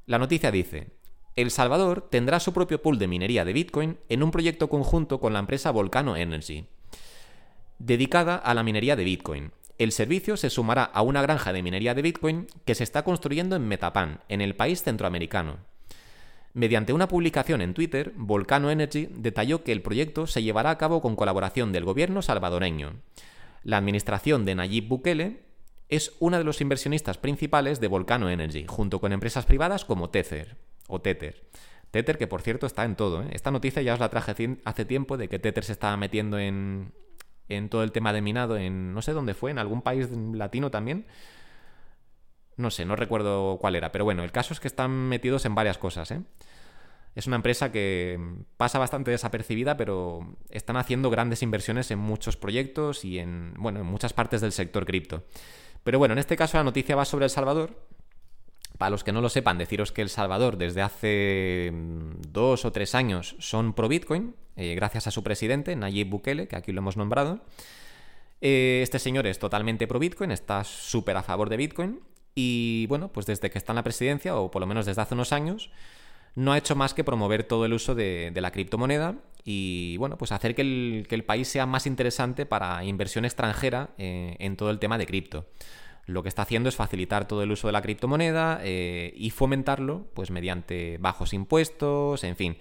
La 0.05 0.19
noticia 0.19 0.51
dice, 0.51 0.96
el 1.37 1.51
Salvador 1.51 2.07
tendrá 2.09 2.39
su 2.39 2.51
propio 2.51 2.81
pool 2.81 2.97
de 2.97 3.07
minería 3.07 3.45
de 3.45 3.53
Bitcoin 3.53 3.99
en 4.09 4.23
un 4.23 4.31
proyecto 4.31 4.69
conjunto 4.69 5.19
con 5.19 5.33
la 5.33 5.39
empresa 5.39 5.71
Volcano 5.71 6.17
Energy. 6.17 6.65
dedicada 7.77 8.35
a 8.35 8.55
la 8.55 8.63
minería 8.63 8.95
de 8.95 9.03
Bitcoin. 9.03 9.51
El 9.77 9.91
servicio 9.91 10.35
se 10.35 10.49
sumará 10.49 10.83
a 10.83 11.03
una 11.03 11.21
granja 11.21 11.53
de 11.53 11.61
minería 11.61 11.93
de 11.93 12.01
Bitcoin 12.01 12.47
que 12.65 12.73
se 12.73 12.83
está 12.83 13.03
construyendo 13.03 13.55
en 13.55 13.67
Metapan, 13.67 14.21
en 14.29 14.41
el 14.41 14.55
país 14.55 14.81
centroamericano. 14.81 15.57
Mediante 16.55 16.91
una 16.91 17.07
publicación 17.07 17.61
en 17.61 17.75
Twitter, 17.75 18.13
Volcano 18.15 18.71
Energy 18.71 19.07
detalló 19.11 19.63
que 19.63 19.73
el 19.73 19.83
proyecto 19.83 20.25
se 20.25 20.41
llevará 20.41 20.71
a 20.71 20.79
cabo 20.79 21.01
con 21.01 21.15
colaboración 21.15 21.71
del 21.71 21.85
gobierno 21.85 22.23
salvadoreño. 22.23 22.95
La 23.61 23.77
administración 23.77 24.43
de 24.43 24.55
Nayib 24.55 24.87
Bukele 24.87 25.43
es 25.87 26.13
una 26.19 26.39
de 26.39 26.45
los 26.45 26.61
inversionistas 26.61 27.19
principales 27.19 27.79
de 27.79 27.89
Volcano 27.89 28.27
Energy, 28.27 28.65
junto 28.67 28.99
con 28.99 29.13
empresas 29.13 29.45
privadas 29.45 29.85
como 29.85 30.09
Tether 30.09 30.57
o 30.87 31.01
Tether. 31.01 31.43
Tether, 31.91 32.17
que 32.17 32.27
por 32.27 32.41
cierto 32.41 32.65
está 32.65 32.83
en 32.83 32.95
todo. 32.95 33.23
¿eh? 33.23 33.29
Esta 33.31 33.51
noticia 33.51 33.81
ya 33.81 33.93
os 33.93 33.99
la 33.99 34.09
traje 34.09 34.57
hace 34.65 34.85
tiempo 34.85 35.17
de 35.17 35.29
que 35.29 35.39
Tether 35.39 35.63
se 35.63 35.71
estaba 35.71 35.95
metiendo 35.97 36.39
en, 36.39 36.91
en 37.49 37.69
todo 37.69 37.83
el 37.83 37.91
tema 37.91 38.13
de 38.13 38.21
minado 38.21 38.57
en 38.57 38.93
no 38.93 39.01
sé 39.01 39.13
dónde 39.13 39.33
fue, 39.33 39.51
en 39.51 39.59
algún 39.59 39.81
país 39.81 40.09
latino 40.11 40.71
también. 40.71 41.05
No 42.55 42.71
sé, 42.71 42.85
no 42.85 42.95
recuerdo 42.95 43.57
cuál 43.61 43.75
era, 43.75 43.91
pero 43.91 44.03
bueno, 44.03 44.23
el 44.23 44.31
caso 44.31 44.53
es 44.53 44.59
que 44.59 44.67
están 44.67 44.91
metidos 44.91 45.45
en 45.45 45.53
varias 45.53 45.77
cosas, 45.77 46.09
¿eh? 46.11 46.21
Es 47.17 47.25
una 47.25 47.35
empresa 47.35 47.71
que 47.71 48.19
pasa 48.57 48.77
bastante 48.77 49.09
desapercibida, 49.09 49.75
pero 49.75 50.35
están 50.51 50.77
haciendo 50.77 51.09
grandes 51.09 51.41
inversiones 51.41 51.89
en 51.89 51.97
muchos 51.97 52.37
proyectos 52.37 53.03
y 53.03 53.17
en, 53.17 53.55
bueno, 53.57 53.79
en 53.79 53.87
muchas 53.87 54.13
partes 54.13 54.39
del 54.39 54.51
sector 54.51 54.85
cripto. 54.85 55.23
Pero 55.83 55.97
bueno, 55.97 56.13
en 56.13 56.19
este 56.19 56.37
caso 56.37 56.57
la 56.57 56.63
noticia 56.63 56.95
va 56.95 57.05
sobre 57.05 57.25
El 57.25 57.31
Salvador. 57.31 57.71
Para 58.77 58.91
los 58.91 59.03
que 59.03 59.11
no 59.11 59.21
lo 59.21 59.29
sepan, 59.29 59.57
deciros 59.57 59.91
que 59.91 60.01
El 60.01 60.09
Salvador 60.09 60.57
desde 60.57 60.81
hace 60.81 61.71
dos 62.29 62.63
o 62.65 62.71
tres 62.71 62.93
años 62.93 63.35
son 63.39 63.73
pro 63.73 63.87
Bitcoin, 63.87 64.35
eh, 64.55 64.75
gracias 64.75 65.07
a 65.07 65.11
su 65.11 65.23
presidente, 65.23 65.75
Nayib 65.75 66.09
Bukele, 66.09 66.47
que 66.47 66.55
aquí 66.55 66.71
lo 66.71 66.79
hemos 66.79 66.97
nombrado. 66.97 67.41
Eh, 68.41 68.81
este 68.83 68.99
señor 68.99 69.25
es 69.25 69.39
totalmente 69.39 69.87
pro 69.87 69.99
Bitcoin, 69.99 70.31
está 70.31 70.63
súper 70.63 71.17
a 71.17 71.23
favor 71.23 71.49
de 71.49 71.57
Bitcoin. 71.57 71.99
Y 72.35 72.85
bueno, 72.87 73.11
pues 73.11 73.25
desde 73.25 73.49
que 73.49 73.57
está 73.57 73.71
en 73.71 73.77
la 73.77 73.83
presidencia, 73.83 74.35
o 74.35 74.51
por 74.51 74.59
lo 74.59 74.67
menos 74.67 74.85
desde 74.85 75.01
hace 75.01 75.15
unos 75.15 75.33
años, 75.33 75.71
no 76.35 76.53
ha 76.53 76.57
hecho 76.59 76.75
más 76.75 76.93
que 76.93 77.03
promover 77.03 77.43
todo 77.43 77.65
el 77.65 77.73
uso 77.73 77.95
de, 77.95 78.31
la 78.35 78.51
criptomoneda 78.51 79.15
y 79.43 79.97
bueno, 79.97 80.19
pues 80.19 80.31
hacer 80.31 80.53
que 80.53 80.61
el, 80.61 81.23
país 81.25 81.47
sea 81.47 81.65
más 81.65 81.87
interesante 81.87 82.45
para 82.45 82.83
inversión 82.83 83.25
extranjera 83.25 83.89
eh, 83.97 84.35
en 84.37 84.55
todo 84.55 84.69
el 84.69 84.77
tema 84.77 84.99
de 84.99 85.07
cripto. 85.07 85.47
Lo 86.07 86.23
que 86.23 86.29
está 86.29 86.43
haciendo 86.43 86.69
es 86.69 86.75
facilitar 86.75 87.27
todo 87.27 87.43
el 87.43 87.51
uso 87.51 87.67
de 87.67 87.73
la 87.73 87.81
criptomoneda 87.81 88.61
eh, 88.63 89.13
y 89.15 89.29
fomentarlo 89.29 90.07
pues 90.13 90.31
mediante 90.31 90.97
bajos 90.99 91.33
impuestos, 91.33 92.23
en 92.23 92.37
fin. 92.37 92.57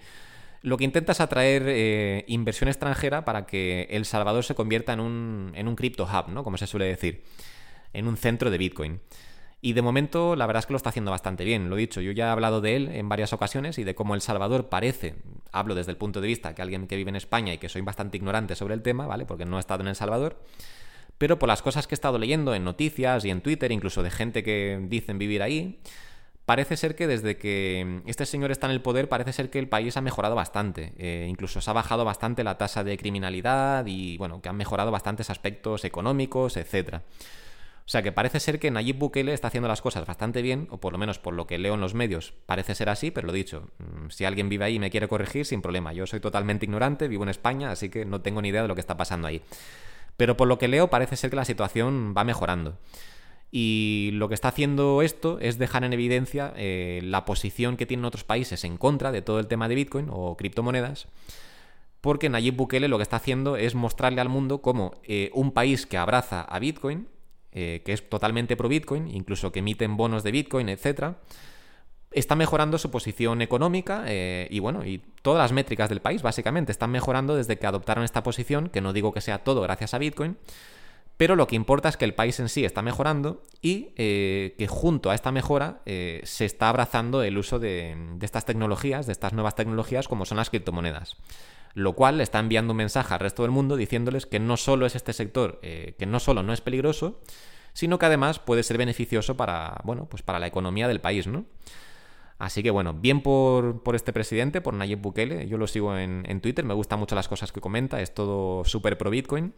Lo 0.61 0.77
que 0.77 0.83
intenta 0.83 1.13
es 1.13 1.21
atraer 1.21 1.63
eh, 1.67 2.25
inversión 2.27 2.67
extranjera 2.67 3.23
para 3.23 3.45
que 3.45 3.87
El 3.89 4.03
Salvador 4.03 4.43
se 4.43 4.53
convierta 4.53 4.91
en 4.91 4.99
un, 4.99 5.53
en 5.55 5.69
un 5.69 5.75
crypto 5.77 6.03
hub, 6.03 6.29
¿no? 6.29 6.43
Como 6.43 6.57
se 6.57 6.67
suele 6.67 6.85
decir, 6.85 7.23
en 7.93 8.07
un 8.07 8.17
centro 8.17 8.51
de 8.51 8.57
Bitcoin. 8.57 8.99
Y 9.61 9.73
de 9.73 9.81
momento, 9.81 10.35
la 10.35 10.45
verdad 10.45 10.59
es 10.59 10.65
que 10.65 10.73
lo 10.73 10.77
está 10.77 10.89
haciendo 10.89 11.11
bastante 11.11 11.45
bien. 11.45 11.69
Lo 11.69 11.77
he 11.77 11.79
dicho, 11.79 12.01
yo 12.01 12.11
ya 12.11 12.27
he 12.27 12.29
hablado 12.29 12.59
de 12.59 12.75
él 12.75 12.89
en 12.89 13.07
varias 13.07 13.31
ocasiones 13.31 13.77
y 13.79 13.85
de 13.85 13.95
cómo 13.95 14.13
El 14.13 14.21
Salvador 14.21 14.67
parece, 14.67 15.15
hablo 15.51 15.73
desde 15.73 15.91
el 15.91 15.97
punto 15.97 16.19
de 16.19 16.27
vista 16.27 16.53
que 16.53 16.61
alguien 16.61 16.85
que 16.85 16.97
vive 16.97 17.09
en 17.09 17.15
España 17.15 17.53
y 17.53 17.57
que 17.59 17.69
soy 17.69 17.81
bastante 17.81 18.17
ignorante 18.17 18.55
sobre 18.55 18.73
el 18.73 18.81
tema, 18.81 19.07
¿vale? 19.07 19.25
Porque 19.25 19.45
no 19.45 19.57
he 19.57 19.59
estado 19.59 19.81
en 19.81 19.87
El 19.87 19.95
Salvador. 19.95 20.37
Pero 21.17 21.39
por 21.39 21.47
las 21.47 21.61
cosas 21.61 21.87
que 21.87 21.95
he 21.95 21.97
estado 21.97 22.19
leyendo 22.19 22.53
en 22.53 22.63
noticias 22.63 23.25
y 23.25 23.29
en 23.29 23.41
Twitter, 23.41 23.71
incluso 23.71 24.03
de 24.03 24.11
gente 24.11 24.43
que 24.43 24.79
dicen 24.87 25.17
vivir 25.17 25.41
ahí, 25.41 25.79
parece 26.45 26.77
ser 26.77 26.95
que 26.95 27.07
desde 27.07 27.37
que 27.37 28.01
este 28.05 28.25
señor 28.25 28.51
está 28.51 28.67
en 28.67 28.73
el 28.73 28.81
poder, 28.81 29.09
parece 29.09 29.33
ser 29.33 29.49
que 29.49 29.59
el 29.59 29.67
país 29.67 29.97
ha 29.97 30.01
mejorado 30.01 30.35
bastante. 30.35 30.93
Eh, 30.97 31.27
incluso 31.29 31.59
se 31.59 31.69
ha 31.69 31.73
bajado 31.73 32.05
bastante 32.05 32.43
la 32.43 32.57
tasa 32.57 32.83
de 32.83 32.97
criminalidad 32.97 33.85
y, 33.87 34.17
bueno, 34.17 34.41
que 34.41 34.49
han 34.49 34.55
mejorado 34.55 34.91
bastantes 34.91 35.29
aspectos 35.29 35.83
económicos, 35.83 36.55
etcétera. 36.55 37.03
O 37.87 37.89
sea 37.89 38.03
que 38.03 38.11
parece 38.11 38.41
ser 38.41 38.59
que 38.59 38.69
Nayib 38.69 38.97
Bukele 38.97 39.33
está 39.33 39.47
haciendo 39.47 39.69
las 39.69 39.81
cosas 39.81 40.05
bastante 40.05 40.41
bien, 40.41 40.67
o 40.71 40.77
por 40.77 40.91
lo 40.91 40.99
menos 40.99 41.19
por 41.19 41.33
lo 41.33 41.47
que 41.47 41.57
leo 41.57 41.75
en 41.75 41.79
los 41.79 41.93
medios, 41.93 42.33
parece 42.45 42.75
ser 42.75 42.89
así, 42.89 43.11
pero 43.11 43.27
lo 43.27 43.33
dicho, 43.33 43.69
mm, 43.79 44.09
si 44.09 44.25
alguien 44.25 44.49
vive 44.49 44.65
ahí 44.65 44.75
y 44.75 44.79
me 44.79 44.89
quiere 44.89 45.07
corregir, 45.07 45.45
sin 45.45 45.61
problema. 45.61 45.93
Yo 45.93 46.05
soy 46.05 46.19
totalmente 46.19 46.65
ignorante, 46.65 47.07
vivo 47.07 47.23
en 47.23 47.29
España, 47.29 47.71
así 47.71 47.87
que 47.87 48.03
no 48.03 48.19
tengo 48.19 48.41
ni 48.41 48.49
idea 48.49 48.61
de 48.61 48.67
lo 48.67 48.75
que 48.75 48.81
está 48.81 48.97
pasando 48.97 49.27
ahí. 49.27 49.41
Pero 50.17 50.35
por 50.35 50.47
lo 50.47 50.57
que 50.57 50.67
leo, 50.67 50.89
parece 50.89 51.15
ser 51.15 51.29
que 51.29 51.35
la 51.35 51.45
situación 51.45 52.13
va 52.17 52.23
mejorando. 52.23 52.77
Y 53.51 54.09
lo 54.13 54.27
que 54.27 54.35
está 54.35 54.49
haciendo 54.49 55.01
esto 55.01 55.39
es 55.39 55.57
dejar 55.57 55.83
en 55.85 55.93
evidencia 55.93 56.53
eh, 56.57 56.99
la 57.03 57.23
posición 57.23 57.77
que 57.77 57.85
tienen 57.85 58.05
otros 58.05 58.25
países 58.25 58.65
en 58.65 58.77
contra 58.77 59.11
de 59.11 59.21
todo 59.21 59.39
el 59.39 59.47
tema 59.47 59.69
de 59.69 59.75
Bitcoin 59.75 60.07
o 60.11 60.35
criptomonedas 60.35 61.07
porque 62.01 62.29
Nayib 62.29 62.55
Bukele 62.55 62.87
lo 62.87 62.97
que 62.97 63.03
está 63.03 63.15
haciendo 63.15 63.57
es 63.57 63.73
mostrarle 63.73 64.21
al 64.21 64.29
mundo 64.29 64.61
cómo 64.61 64.93
eh, 65.03 65.31
un 65.33 65.51
país 65.51 65.85
que 65.85 65.97
abraza 65.97 66.41
a 66.41 66.59
Bitcoin 66.59 67.07
eh, 67.59 67.81
que 67.83 67.93
es 67.93 68.07
totalmente 68.07 68.55
pro 68.55 68.69
Bitcoin, 68.69 69.07
incluso 69.07 69.51
que 69.51 69.59
emiten 69.59 69.97
bonos 69.97 70.21
de 70.21 70.29
Bitcoin, 70.29 70.69
etc., 70.69 71.15
está 72.19 72.35
mejorando 72.35 72.77
su 72.77 72.91
posición 72.91 73.41
económica 73.41 74.03
eh, 74.07 74.47
y 74.51 74.59
bueno, 74.59 74.85
y 74.85 75.01
todas 75.21 75.39
las 75.39 75.51
métricas 75.51 75.89
del 75.89 76.01
país 76.01 76.21
básicamente 76.21 76.71
están 76.71 76.91
mejorando 76.91 77.35
desde 77.35 77.57
que 77.57 77.67
adoptaron 77.67 78.03
esta 78.03 78.23
posición, 78.23 78.69
que 78.69 78.81
no 78.81 78.93
digo 78.93 79.13
que 79.13 79.21
sea 79.21 79.43
todo 79.43 79.61
gracias 79.61 79.93
a 79.93 79.97
Bitcoin, 79.97 80.37
pero 81.17 81.35
lo 81.35 81.47
que 81.47 81.55
importa 81.55 81.89
es 81.89 81.97
que 81.97 82.05
el 82.05 82.13
país 82.13 82.39
en 82.39 82.49
sí 82.49 82.63
está 82.63 82.81
mejorando 82.81 83.41
y 83.61 83.89
eh, 83.95 84.55
que 84.57 84.67
junto 84.67 85.09
a 85.09 85.15
esta 85.15 85.31
mejora 85.31 85.81
se 85.85 86.45
está 86.45 86.69
abrazando 86.69 87.23
el 87.23 87.37
uso 87.37 87.57
de, 87.57 87.97
estas 88.21 88.45
tecnologías, 88.45 89.07
de 89.07 89.13
estas 89.13 89.33
nuevas 89.33 89.55
tecnologías 89.55 90.07
como 90.07 90.25
son 90.25 90.37
las 90.37 90.49
criptomonedas 90.49 91.17
lo 91.77 91.93
cual 91.93 92.21
está 92.21 92.39
enviando 92.39 92.73
un 92.73 92.77
mensaje 92.77 93.13
al 93.13 93.19
resto 93.19 93.43
del 93.43 93.51
mundo 93.51 93.75
diciéndoles 93.75 94.25
que 94.25 94.39
no 94.39 94.57
solo 94.57 94.87
es 94.87 94.95
este 94.95 95.13
sector, 95.13 95.59
eh, 95.61 95.93
que 95.99 96.07
no 96.07 96.19
solo 96.19 96.41
no 96.41 96.51
es 96.51 96.59
peligroso, 96.59 97.19
sino 97.73 97.99
que 97.99 98.07
además 98.07 98.39
puede 98.39 98.63
ser 98.63 98.79
beneficioso 98.79 99.37
para, 99.37 99.79
bueno, 99.83 100.07
pues 100.09 100.23
para 100.23 100.39
la 100.39 100.47
economía 100.47 100.87
del 100.87 100.99
país, 100.99 101.27
¿no? 101.27 101.45
Así 102.39 102.61
que 102.61 102.69
bueno, 102.69 102.93
bien 102.93 103.21
por, 103.21 103.81
este 103.93 104.13
presidente, 104.13 104.61
por 104.61 104.73
Nayib 104.73 104.99
Bukele, 104.99 105.47
yo 105.47 105.57
lo 105.57 105.67
sigo 105.67 105.97
en, 105.97 106.41
Twitter, 106.41 106.63
me 106.65 106.73
gustan 106.73 106.99
mucho 106.99 107.15
las 107.15 107.27
cosas 107.27 107.51
que 107.51 107.61
comenta, 107.61 108.01
es 108.01 108.13
todo 108.13 108.63
súper 108.63 108.97
pro 108.97 109.09
Bitcoin. 109.09 109.53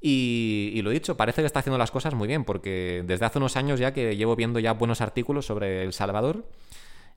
Y, 0.00 0.72
y, 0.74 0.82
lo 0.82 0.90
dicho, 0.90 1.16
parece 1.16 1.42
que 1.42 1.46
está 1.46 1.60
haciendo 1.60 1.78
las 1.78 1.92
cosas 1.92 2.14
muy 2.14 2.26
bien, 2.26 2.44
porque 2.44 3.04
desde 3.06 3.24
hace 3.24 3.38
unos 3.38 3.56
años 3.56 3.78
ya 3.78 3.92
que 3.92 4.16
llevo 4.16 4.34
viendo 4.34 4.58
ya 4.58 4.72
buenos 4.72 5.00
artículos 5.00 5.46
sobre 5.46 5.84
El 5.84 5.92
Salvador 5.92 6.44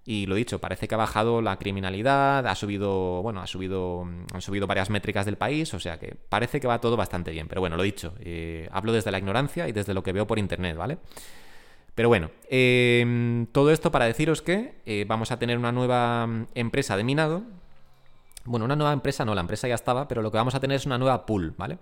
y 0.08 0.28
lo 0.28 0.36
dicho, 0.36 0.60
parece 0.60 0.88
que 0.88 0.94
ha 0.94 1.00
bajado 1.00 1.42
la 1.42 1.58
criminalidad, 1.58 2.46
ha 2.46 2.54
subido, 2.54 3.24
bueno, 3.24 3.42
ha 3.42 3.48
subido, 3.48 4.04
han 4.04 4.42
subido 4.42 4.68
varias 4.68 4.92
métricas 4.92 5.26
del 5.26 5.36
país, 5.36 5.74
o 5.74 5.80
sea 5.80 5.98
que 5.98 6.16
parece 6.30 6.60
que 6.60 6.68
va 6.68 6.80
todo 6.80 6.96
bastante 6.96 7.32
bien. 7.32 7.48
Pero 7.48 7.60
bueno, 7.62 7.76
lo 7.76 7.82
dicho, 7.82 8.14
eh, 8.20 8.70
hablo 8.72 8.94
desde 8.94 9.10
la 9.10 9.18
ignorancia 9.18 9.68
y 9.68 9.72
desde 9.72 9.96
lo 9.96 10.04
que 10.04 10.14
veo 10.14 10.28
por 10.28 10.38
internet, 10.38 10.78
¿vale? 10.78 11.00
Pero 11.96 12.10
bueno, 12.10 12.30
em, 12.50 13.48
todo 13.48 13.72
esto 13.72 13.92
para 13.92 14.06
deciros 14.06 14.42
que 14.42 14.76
eh, 14.86 15.06
vamos 15.08 15.32
a 15.32 15.40
tener 15.40 15.58
una 15.58 15.72
nueva 15.72 16.28
mm, 16.28 16.48
empresa 16.54 16.98
de 16.98 17.06
minado. 17.06 17.44
Bueno, 18.44 18.66
una 18.66 18.76
nueva 18.76 18.94
empresa 18.94 19.26
no, 19.26 19.34
la 19.34 19.42
empresa 19.42 19.68
ya 19.68 19.76
estaba, 19.76 20.08
pero 20.08 20.22
lo 20.22 20.30
que 20.32 20.38
vamos 20.38 20.56
a 20.56 20.60
tener 20.60 20.76
es 20.76 20.86
una 20.86 20.98
nueva 20.98 21.26
pool, 21.26 21.56
¿vale? 21.58 21.80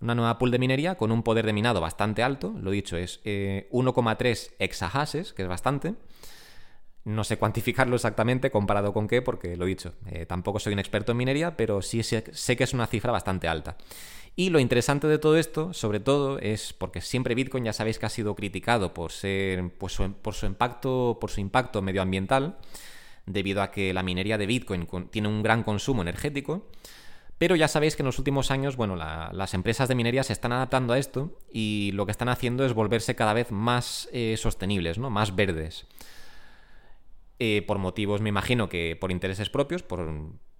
Una 0.00 0.14
nueva 0.14 0.38
pool 0.38 0.50
de 0.50 0.58
minería 0.58 0.96
con 0.96 1.10
un 1.10 1.22
poder 1.22 1.46
de 1.46 1.52
minado 1.52 1.80
bastante 1.80 2.22
alto, 2.22 2.54
lo 2.60 2.70
dicho, 2.70 2.96
es 2.96 3.20
1,3 3.24 4.50
eh, 4.50 4.54
exahashes, 4.60 5.32
que 5.32 5.42
es 5.42 5.48
bastante. 5.48 5.94
No 7.04 7.24
sé 7.24 7.38
cuantificarlo 7.38 7.96
exactamente 7.96 8.50
comparado 8.50 8.92
con 8.92 9.08
qué, 9.08 9.22
porque 9.22 9.56
lo 9.56 9.64
he 9.64 9.68
dicho, 9.68 9.94
eh, 10.06 10.26
tampoco 10.26 10.60
soy 10.60 10.74
un 10.74 10.78
experto 10.78 11.12
en 11.12 11.18
minería, 11.18 11.56
pero 11.56 11.80
sí 11.80 12.02
sé, 12.02 12.22
que 12.22 12.64
es 12.64 12.74
una 12.74 12.86
cifra 12.86 13.10
bastante 13.10 13.48
alta. 13.48 13.78
Y 14.38 14.50
lo 14.50 14.60
interesante 14.60 15.08
de 15.08 15.18
todo 15.18 15.36
esto, 15.36 15.74
sobre 15.74 15.98
todo, 15.98 16.38
es 16.38 16.72
porque 16.72 17.00
siempre 17.00 17.34
Bitcoin 17.34 17.64
ya 17.64 17.72
sabéis 17.72 17.98
que 17.98 18.06
ha 18.06 18.08
sido 18.08 18.36
criticado 18.36 18.94
por 18.94 19.10
ser 19.10 19.68
pues, 19.78 19.98
por 20.22 20.32
su 20.32 20.46
impacto, 20.46 21.18
por 21.20 21.32
su 21.32 21.40
impacto 21.40 21.82
medioambiental, 21.82 22.56
debido 23.26 23.62
a 23.62 23.72
que 23.72 23.92
la 23.92 24.04
minería 24.04 24.38
de 24.38 24.46
Bitcoin 24.46 24.86
tiene 25.10 25.26
un 25.26 25.42
gran 25.42 25.64
consumo 25.64 26.02
energético. 26.02 26.68
Pero 27.36 27.56
ya 27.56 27.66
sabéis 27.66 27.96
que 27.96 28.02
en 28.02 28.06
los 28.06 28.20
últimos 28.20 28.52
años, 28.52 28.76
bueno, 28.76 28.94
las 28.94 29.54
empresas 29.54 29.88
de 29.88 29.96
minería 29.96 30.22
se 30.22 30.34
están 30.34 30.52
adaptando 30.52 30.92
a 30.92 30.98
esto 31.00 31.36
y 31.52 31.90
lo 31.94 32.06
que 32.06 32.12
están 32.12 32.28
haciendo 32.28 32.64
es 32.64 32.74
volverse 32.74 33.16
cada 33.16 33.32
vez 33.32 33.50
más 33.50 34.08
eh, 34.12 34.36
sostenibles, 34.36 34.98
¿no? 34.98 35.10
Más 35.10 35.34
verdes. 35.34 35.88
Eh, 37.40 37.64
por 37.66 37.78
motivos, 37.78 38.20
me 38.20 38.28
imagino 38.28 38.68
que 38.68 38.96
por 39.00 39.10
intereses 39.10 39.50
propios, 39.50 39.82
por, 39.82 40.08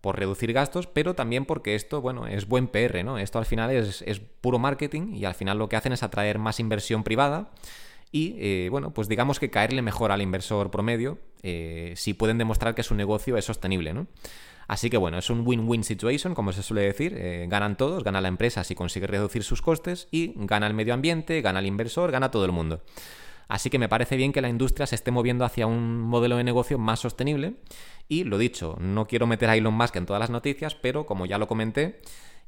reducir 0.02 0.52
gastos, 0.52 0.86
pero 0.86 1.14
también 1.14 1.44
porque 1.44 1.74
esto, 1.74 2.00
bueno, 2.00 2.26
es 2.26 2.46
buen 2.46 2.68
PR, 2.68 3.04
¿no? 3.04 3.18
Esto 3.18 3.38
al 3.38 3.46
final 3.46 3.70
es, 3.70 4.04
puro 4.40 4.58
marketing 4.58 5.14
y 5.14 5.24
al 5.24 5.34
final 5.34 5.58
lo 5.58 5.68
que 5.68 5.76
hacen 5.76 5.92
es 5.92 6.02
atraer 6.02 6.38
más 6.38 6.60
inversión 6.60 7.02
privada 7.02 7.50
y, 8.10 8.36
eh, 8.38 8.68
bueno, 8.70 8.94
pues 8.94 9.08
digamos 9.08 9.38
que 9.38 9.50
caerle 9.50 9.82
mejor 9.82 10.12
al 10.12 10.22
inversor 10.22 10.70
promedio 10.70 11.18
eh, 11.42 11.92
si 11.96 12.14
pueden 12.14 12.38
demostrar 12.38 12.74
que 12.74 12.82
su 12.82 12.94
negocio 12.94 13.36
es 13.36 13.44
sostenible, 13.44 13.92
¿no? 13.92 14.06
Así 14.66 14.90
que 14.90 14.98
bueno, 14.98 15.18
es 15.18 15.30
un 15.30 15.46
win-win 15.46 15.82
situation, 15.82 16.34
como 16.34 16.52
se 16.52 16.62
suele 16.62 16.82
decir. 16.82 17.16
ganan 17.48 17.78
todos, 17.78 18.04
gana 18.04 18.20
la 18.20 18.28
empresa 18.28 18.64
si 18.64 18.74
consigue 18.74 19.06
reducir 19.06 19.42
sus 19.42 19.62
costes 19.62 20.08
y 20.10 20.34
gana 20.36 20.66
el 20.66 20.74
medio 20.74 20.92
ambiente, 20.92 21.40
gana 21.40 21.60
el 21.60 21.66
inversor, 21.66 22.12
gana 22.12 22.30
todo 22.30 22.44
el 22.44 22.52
mundo. 22.52 22.82
Así 23.48 23.70
que 23.70 23.78
me 23.78 23.88
parece 23.88 24.16
bien 24.16 24.32
que 24.32 24.42
la 24.42 24.50
industria 24.50 24.86
se 24.86 24.94
esté 24.94 25.10
moviendo 25.10 25.44
hacia 25.44 25.66
un 25.66 26.00
modelo 26.00 26.36
de 26.36 26.44
negocio 26.44 26.78
más 26.78 27.00
sostenible. 27.00 27.54
Y 28.08 28.24
lo 28.24 28.38
dicho, 28.38 28.76
no 28.80 29.06
quiero 29.06 29.26
meter 29.26 29.50
a 29.50 29.56
Elon 29.56 29.74
Musk 29.74 29.96
en 29.96 30.06
todas 30.06 30.20
las 30.20 30.30
noticias, 30.30 30.74
pero 30.74 31.04
como 31.04 31.26
ya 31.26 31.38
lo 31.38 31.46
comenté, 31.46 32.00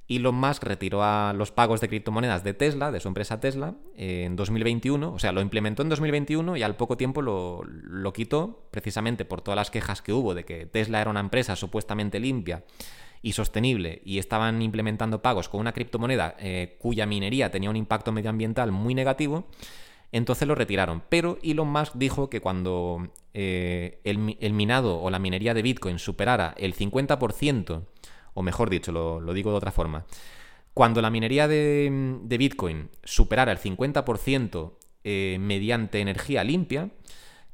Elon 0.09 0.35
Musk 0.35 0.65
retiró 0.65 1.05
a 1.05 1.33
los 1.33 1.53
pagos 1.53 1.81
de 1.81 1.89
criptomonedas 1.89 2.43
de 2.43 2.53
Tesla, 2.53 2.91
de 2.91 2.99
su 2.99 3.07
empresa 3.07 3.39
Tesla, 3.39 3.77
en 3.95 4.35
2021. 4.35 5.13
O 5.13 5.19
sea, 5.21 5.31
lo 5.31 5.41
implementó 5.41 5.83
en 5.83 5.89
2021 5.89 6.57
y 6.57 6.63
al 6.63 6.77
poco 6.77 6.97
tiempo 6.97 7.23
lo, 7.23 7.63
lo, 7.65 8.13
quitó, 8.13 8.67
precisamente 8.73 9.25
por 9.25 9.41
todas 9.41 9.57
las 9.57 9.71
quejas 9.71 10.03
que 10.03 10.13
hubo 10.13 10.35
de 10.35 10.45
que 10.45 10.67
Tesla 10.67 11.01
era 11.01 11.11
una 11.11 11.21
empresa 11.21 11.55
supuestamente 11.55 12.19
limpia 12.19 12.65
y 13.23 13.33
sostenible 13.33 14.03
y 14.05 14.19
estaban 14.19 14.63
implementando 14.63 15.23
pagos 15.23 15.49
con 15.49 15.61
una 15.61 15.73
criptomoneda 15.73 16.35
eh, 16.39 16.77
cuya 16.81 17.07
minería 17.07 17.51
tenía 17.51 17.71
un 17.71 17.77
impacto 17.77 18.11
medioambiental 18.13 18.73
muy 18.73 18.95
negativo. 18.95 19.47
Entonces 20.13 20.47
lo 20.49 20.55
retiraron. 20.55 21.03
Pero 21.09 21.39
Elon 21.43 21.69
Musk 21.69 21.95
dijo 21.95 22.31
que 22.31 22.41
cuando 22.41 23.11
eh, 23.33 24.01
el, 24.05 24.53
minado 24.53 25.01
o 25.01 25.11
la 25.11 25.19
minería 25.19 25.55
de 25.55 25.63
Bitcoin 25.63 25.99
superara 25.99 26.55
el 26.59 26.75
50%, 26.75 27.85
o 28.35 28.43
mejor 28.43 28.71
dicho, 28.71 28.93
lo, 28.93 29.33
digo 29.33 29.51
de 29.51 29.57
otra 29.57 29.73
forma, 29.73 30.07
cuando 30.75 31.03
la 31.03 31.11
minería 31.11 31.47
de, 31.49 32.27
Bitcoin 32.27 32.91
superara 33.05 33.53
el 33.53 33.59
50% 33.59 34.73
eh, 35.05 35.39
mediante 35.41 36.01
energía 36.01 36.45
limpia, 36.45 36.91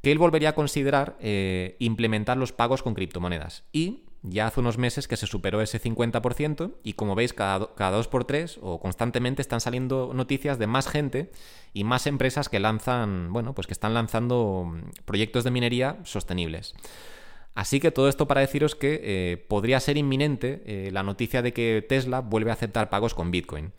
que 0.03 0.13
él 0.13 0.19
volvería 0.19 0.51
a 0.51 0.55
considerar 0.55 1.17
eh, 1.21 1.77
implementar 1.79 2.37
los 2.37 2.53
pagos 2.53 2.83
con 2.83 2.95
criptomonedas. 2.95 3.65
Y 3.73 4.06
ya 4.29 4.49
hace 4.49 4.61
unos 4.61 4.77
meses 4.77 5.09
que 5.09 5.17
se 5.17 5.27
superó 5.27 5.61
ese 5.63 5.81
50% 5.81 6.75
y 6.83 6.95
como 6.95 7.15
veis 7.15 7.33
cada, 7.33 7.75
cada 7.75 7.97
dos 7.97 8.09
por 8.09 8.25
tres 8.25 8.59
o 8.61 8.81
constantemente 8.81 9.41
están 9.41 9.61
saliendo 9.61 10.13
noticias 10.15 10.59
de 10.59 10.67
más 10.67 10.89
gente 10.89 11.31
y 11.73 11.85
más 11.85 12.07
empresas 12.07 12.49
que 12.49 12.59
lanzan, 12.59 13.33
bueno, 13.33 13.55
pues 13.55 13.67
que 13.67 13.73
están 13.73 13.95
lanzando 13.95 14.75
proyectos 15.05 15.45
de 15.45 15.51
minería 15.51 15.99
sostenibles. 16.05 16.75
Así 17.55 17.81
que 17.81 17.91
todo 17.91 18.09
esto 18.09 18.27
para 18.27 18.43
deciros 18.43 18.75
que 18.75 19.01
eh, 19.03 19.37
podría 19.49 19.81
ser 19.81 19.97
inminente 19.97 20.63
eh, 20.67 20.91
la 20.93 21.03
noticia 21.03 21.41
de 21.41 21.55
que 21.55 21.85
Tesla 21.89 22.21
vuelve 22.21 22.51
a 22.51 22.55
aceptar 22.55 22.91
pagos 22.91 23.15
con 23.15 23.31
Bitcoin. 23.31 23.73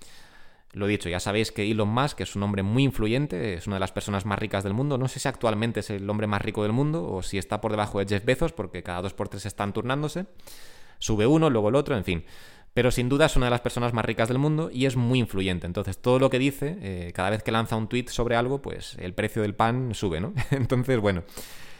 Lo 0.78 0.86
dicho, 0.86 1.10
ya 1.10 1.20
sabéis 1.20 1.52
que 1.52 1.70
Elon 1.70 1.90
Musk 1.90 2.22
es 2.22 2.36
un 2.36 2.44
hombre 2.44 2.62
muy 2.62 2.84
influyente, 2.84 3.56
es 3.56 3.66
una 3.66 3.78
de 3.78 3.80
las 3.80 3.92
personas 3.92 4.26
más 4.26 4.38
ricas 4.38 4.64
del 4.64 4.74
mundo. 4.74 4.98
No 4.98 5.08
sé 5.08 5.20
si 5.20 5.28
actualmente 5.28 5.80
es 5.80 5.90
el 5.90 6.08
hombre 6.08 6.28
más 6.28 6.42
rico 6.42 6.62
del 6.62 6.72
mundo 6.72 7.04
o 7.04 7.24
si 7.24 7.40
está 7.40 7.60
por 7.62 7.72
debajo 7.72 8.00
de 8.00 8.06
Jeff 8.06 8.24
Bezos, 8.24 8.54
porque 8.54 8.84
cada 8.84 9.02
dos 9.02 9.14
por 9.14 9.28
tres 9.28 9.48
están 9.48 9.74
turnándose. 9.74 10.28
Sube 11.00 11.26
uno, 11.26 11.50
luego 11.50 11.70
el 11.70 11.76
otro, 11.76 11.98
en 11.98 12.04
fin. 12.04 12.26
Pero 12.76 12.92
sin 12.92 13.10
duda 13.10 13.26
es 13.26 13.36
una 13.36 13.48
de 13.48 13.50
las 13.50 13.62
personas 13.62 13.92
más 13.94 14.06
ricas 14.06 14.28
del 14.28 14.38
mundo 14.38 14.70
y 14.72 14.86
es 14.86 14.96
muy 14.96 15.18
influyente. 15.18 15.66
Entonces, 15.66 15.98
todo 15.98 16.20
lo 16.20 16.30
que 16.30 16.38
dice, 16.38 16.78
eh, 16.80 17.12
cada 17.12 17.32
vez 17.32 17.42
que 17.42 17.52
lanza 17.52 17.76
un 17.76 17.88
tweet 17.88 18.10
sobre 18.10 18.36
algo, 18.36 18.62
pues 18.62 18.96
el 19.00 19.16
precio 19.16 19.42
del 19.42 19.56
pan 19.56 19.96
sube, 19.96 20.22
¿no? 20.22 20.34
Entonces, 20.52 21.00
bueno. 21.00 21.24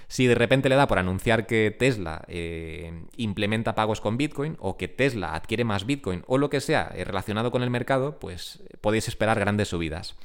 Si 0.10 0.26
de 0.26 0.36
repente 0.36 0.70
le 0.70 0.76
da 0.76 0.88
por 0.88 1.00
anunciar 1.00 1.48
que 1.48 1.76
Tesla 1.78 2.24
eh, 2.28 3.04
implementa 3.18 3.76
pagos 3.76 4.00
con 4.00 4.16
Bitcoin 4.16 4.56
o 4.60 4.78
que 4.78 4.88
Tesla 4.88 5.36
adquiere 5.36 5.66
más 5.66 5.86
Bitcoin 5.86 6.24
o 6.28 6.38
lo 6.38 6.50
que 6.50 6.62
sea 6.62 6.92
eh, 6.96 7.04
relacionado 7.04 7.52
con 7.52 7.62
el 7.62 7.70
mercado, 7.70 8.18
pues 8.18 8.64
podéis 8.80 9.10
esperar 9.10 9.38
grandes 9.38 9.68
subidas. 9.68 10.16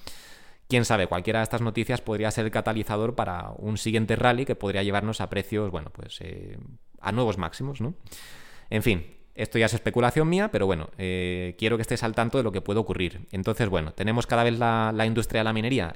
Quién 0.68 0.84
sabe, 0.84 1.08
cualquiera 1.08 1.40
de 1.40 1.44
estas 1.44 1.62
noticias 1.62 2.00
podría 2.00 2.30
ser 2.30 2.44
el 2.44 2.52
catalizador 2.52 3.16
para 3.16 3.50
un 3.56 3.76
siguiente 3.76 4.14
rally 4.14 4.46
que 4.46 4.54
podría 4.54 4.84
llevarnos 4.84 5.20
a 5.20 5.28
precios, 5.28 5.70
bueno, 5.72 5.90
pues 5.92 6.18
eh, 6.20 6.56
a 7.00 7.10
nuevos 7.10 7.36
máximos, 7.36 7.80
¿no? 7.80 7.94
En 8.70 8.84
fin, 8.84 9.04
esto 9.34 9.58
ya 9.58 9.66
es 9.66 9.74
especulación 9.74 10.28
mía, 10.28 10.50
pero 10.50 10.64
bueno, 10.64 10.88
quiero 10.96 11.76
que 11.76 11.82
estéis 11.82 12.04
al 12.04 12.14
tanto 12.14 12.38
de 12.38 12.44
lo 12.44 12.52
que 12.52 12.62
puede 12.62 12.80
ocurrir. 12.80 13.26
Entonces, 13.32 13.68
bueno, 13.68 13.92
tenemos 13.92 14.26
cada 14.26 14.44
vez 14.44 14.58
la 14.58 15.04
industria 15.04 15.40
de 15.40 15.44
la 15.44 15.52
minería 15.52 15.94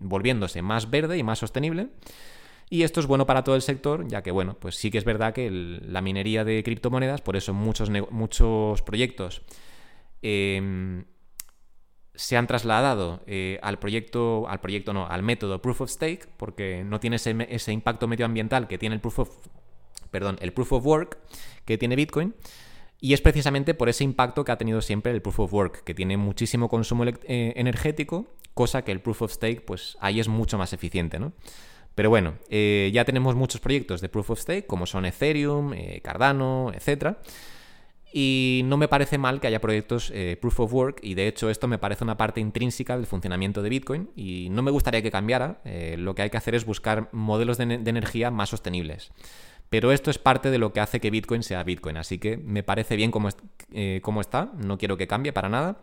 volviéndose 0.00 0.62
más 0.62 0.90
verde 0.90 1.18
y 1.18 1.22
más 1.22 1.38
sostenible. 1.38 1.90
Y 2.72 2.84
esto 2.84 3.00
es 3.00 3.06
bueno 3.06 3.26
para 3.26 3.42
todo 3.42 3.56
el 3.56 3.62
sector, 3.62 4.06
ya 4.06 4.22
que, 4.22 4.30
bueno, 4.30 4.54
pues 4.54 4.76
sí 4.76 4.92
que 4.92 4.98
es 4.98 5.04
verdad 5.04 5.34
que 5.34 5.50
la 5.50 6.00
minería 6.00 6.44
de 6.44 6.62
criptomonedas, 6.62 7.20
por 7.20 7.34
eso 7.34 7.52
muchos, 7.52 7.90
muchos 8.12 8.80
proyectos 8.82 9.42
em, 10.22 11.04
se 12.14 12.36
han 12.36 12.46
trasladado 12.46 13.24
eh, 13.26 13.58
al 13.62 13.80
proyecto, 13.80 14.48
al 14.48 14.60
proyecto 14.60 14.92
no, 14.92 15.08
al 15.08 15.24
método 15.24 15.60
Proof 15.60 15.80
of 15.80 15.90
Stake, 15.90 16.28
porque 16.36 16.84
no 16.84 17.00
tiene 17.00 17.16
ese, 17.16 17.72
impacto 17.72 18.06
medioambiental 18.06 18.68
que 18.68 18.78
tiene 18.78 18.94
el 18.94 19.00
Proof 19.00 19.18
of, 19.18 19.48
perdón, 20.12 20.38
el 20.40 20.52
Proof 20.52 20.74
of 20.74 20.86
Work 20.86 21.18
que 21.64 21.76
tiene 21.76 21.96
Bitcoin. 21.96 22.36
Y 23.00 23.14
es 23.14 23.20
precisamente 23.20 23.74
por 23.74 23.88
ese 23.88 24.04
impacto 24.04 24.44
que 24.44 24.52
ha 24.52 24.58
tenido 24.58 24.80
siempre 24.80 25.10
el 25.10 25.22
Proof 25.22 25.40
of 25.40 25.52
Work, 25.52 25.82
que 25.82 25.94
tiene 25.94 26.16
muchísimo 26.16 26.68
consumo 26.68 27.04
eh, 27.04 27.52
energético, 27.56 28.28
cosa 28.54 28.82
que 28.82 28.92
el 28.92 29.00
Proof 29.00 29.22
of 29.22 29.32
Stake, 29.32 29.62
pues 29.62 29.96
ahí 30.00 30.20
es 30.20 30.28
mucho 30.28 30.56
más 30.56 30.72
eficiente, 30.72 31.18
¿no? 31.18 31.32
Pero 31.94 32.10
bueno, 32.10 32.34
eh, 32.48 32.90
ya 32.92 33.04
tenemos 33.04 33.34
muchos 33.34 33.60
proyectos 33.60 34.00
de 34.00 34.08
Proof 34.08 34.30
of 34.30 34.40
Stake, 34.40 34.66
como 34.66 34.86
son 34.86 35.04
Ethereum, 35.04 35.72
eh, 35.74 36.00
Cardano, 36.02 36.72
etc. 36.74 37.16
Y 38.12 38.62
no 38.64 38.76
me 38.76 38.88
parece 38.88 39.18
mal 39.18 39.40
que 39.40 39.46
haya 39.46 39.60
proyectos 39.60 40.10
eh, 40.14 40.36
Proof 40.40 40.60
of 40.60 40.72
Work, 40.72 41.00
y 41.02 41.14
de 41.14 41.28
hecho 41.28 41.50
esto 41.50 41.68
me 41.68 41.78
parece 41.78 42.04
una 42.04 42.16
parte 42.16 42.40
intrínseca 42.40 42.96
del 42.96 43.06
funcionamiento 43.06 43.62
de 43.62 43.68
Bitcoin, 43.68 44.10
y 44.16 44.48
no 44.50 44.62
me 44.62 44.70
gustaría 44.70 45.02
que 45.02 45.10
cambiara. 45.10 45.60
lo 45.96 46.14
que 46.14 46.22
hay 46.22 46.30
que 46.30 46.36
hacer 46.36 46.54
es 46.54 46.64
buscar 46.64 47.08
modelos 47.12 47.58
de, 47.58 47.64
energía 47.64 48.30
más 48.30 48.50
sostenibles. 48.50 49.12
Pero 49.68 49.92
esto 49.92 50.10
es 50.10 50.18
parte 50.18 50.50
de 50.50 50.58
lo 50.58 50.72
que 50.72 50.80
hace 50.80 51.00
que 51.00 51.10
Bitcoin 51.10 51.44
sea 51.44 51.62
Bitcoin, 51.62 51.96
así 51.96 52.18
que 52.18 52.36
me 52.36 52.64
parece 52.64 52.96
bien 52.96 53.12
como, 53.12 53.28
como 54.02 54.20
está, 54.20 54.50
no 54.56 54.78
quiero 54.78 54.96
que 54.96 55.06
cambie 55.06 55.32
para 55.32 55.48
nada 55.48 55.78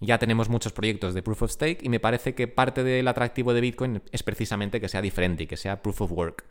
ya 0.00 0.18
tenemos 0.18 0.48
muchos 0.48 0.72
proyectos 0.72 1.14
de 1.14 1.22
Proof 1.22 1.42
of 1.42 1.50
Stake 1.50 1.78
y 1.82 1.88
me 1.88 2.00
parece 2.00 2.34
que 2.34 2.48
parte 2.48 2.84
del 2.84 3.08
atractivo 3.08 3.54
de 3.54 3.60
Bitcoin 3.60 4.02
es 4.12 4.22
precisamente 4.22 4.80
que 4.80 4.88
sea 4.88 5.02
diferente 5.02 5.44
y 5.44 5.46
que 5.46 5.56
sea 5.56 5.82
Proof 5.82 6.02
of 6.02 6.12
Work. 6.12 6.44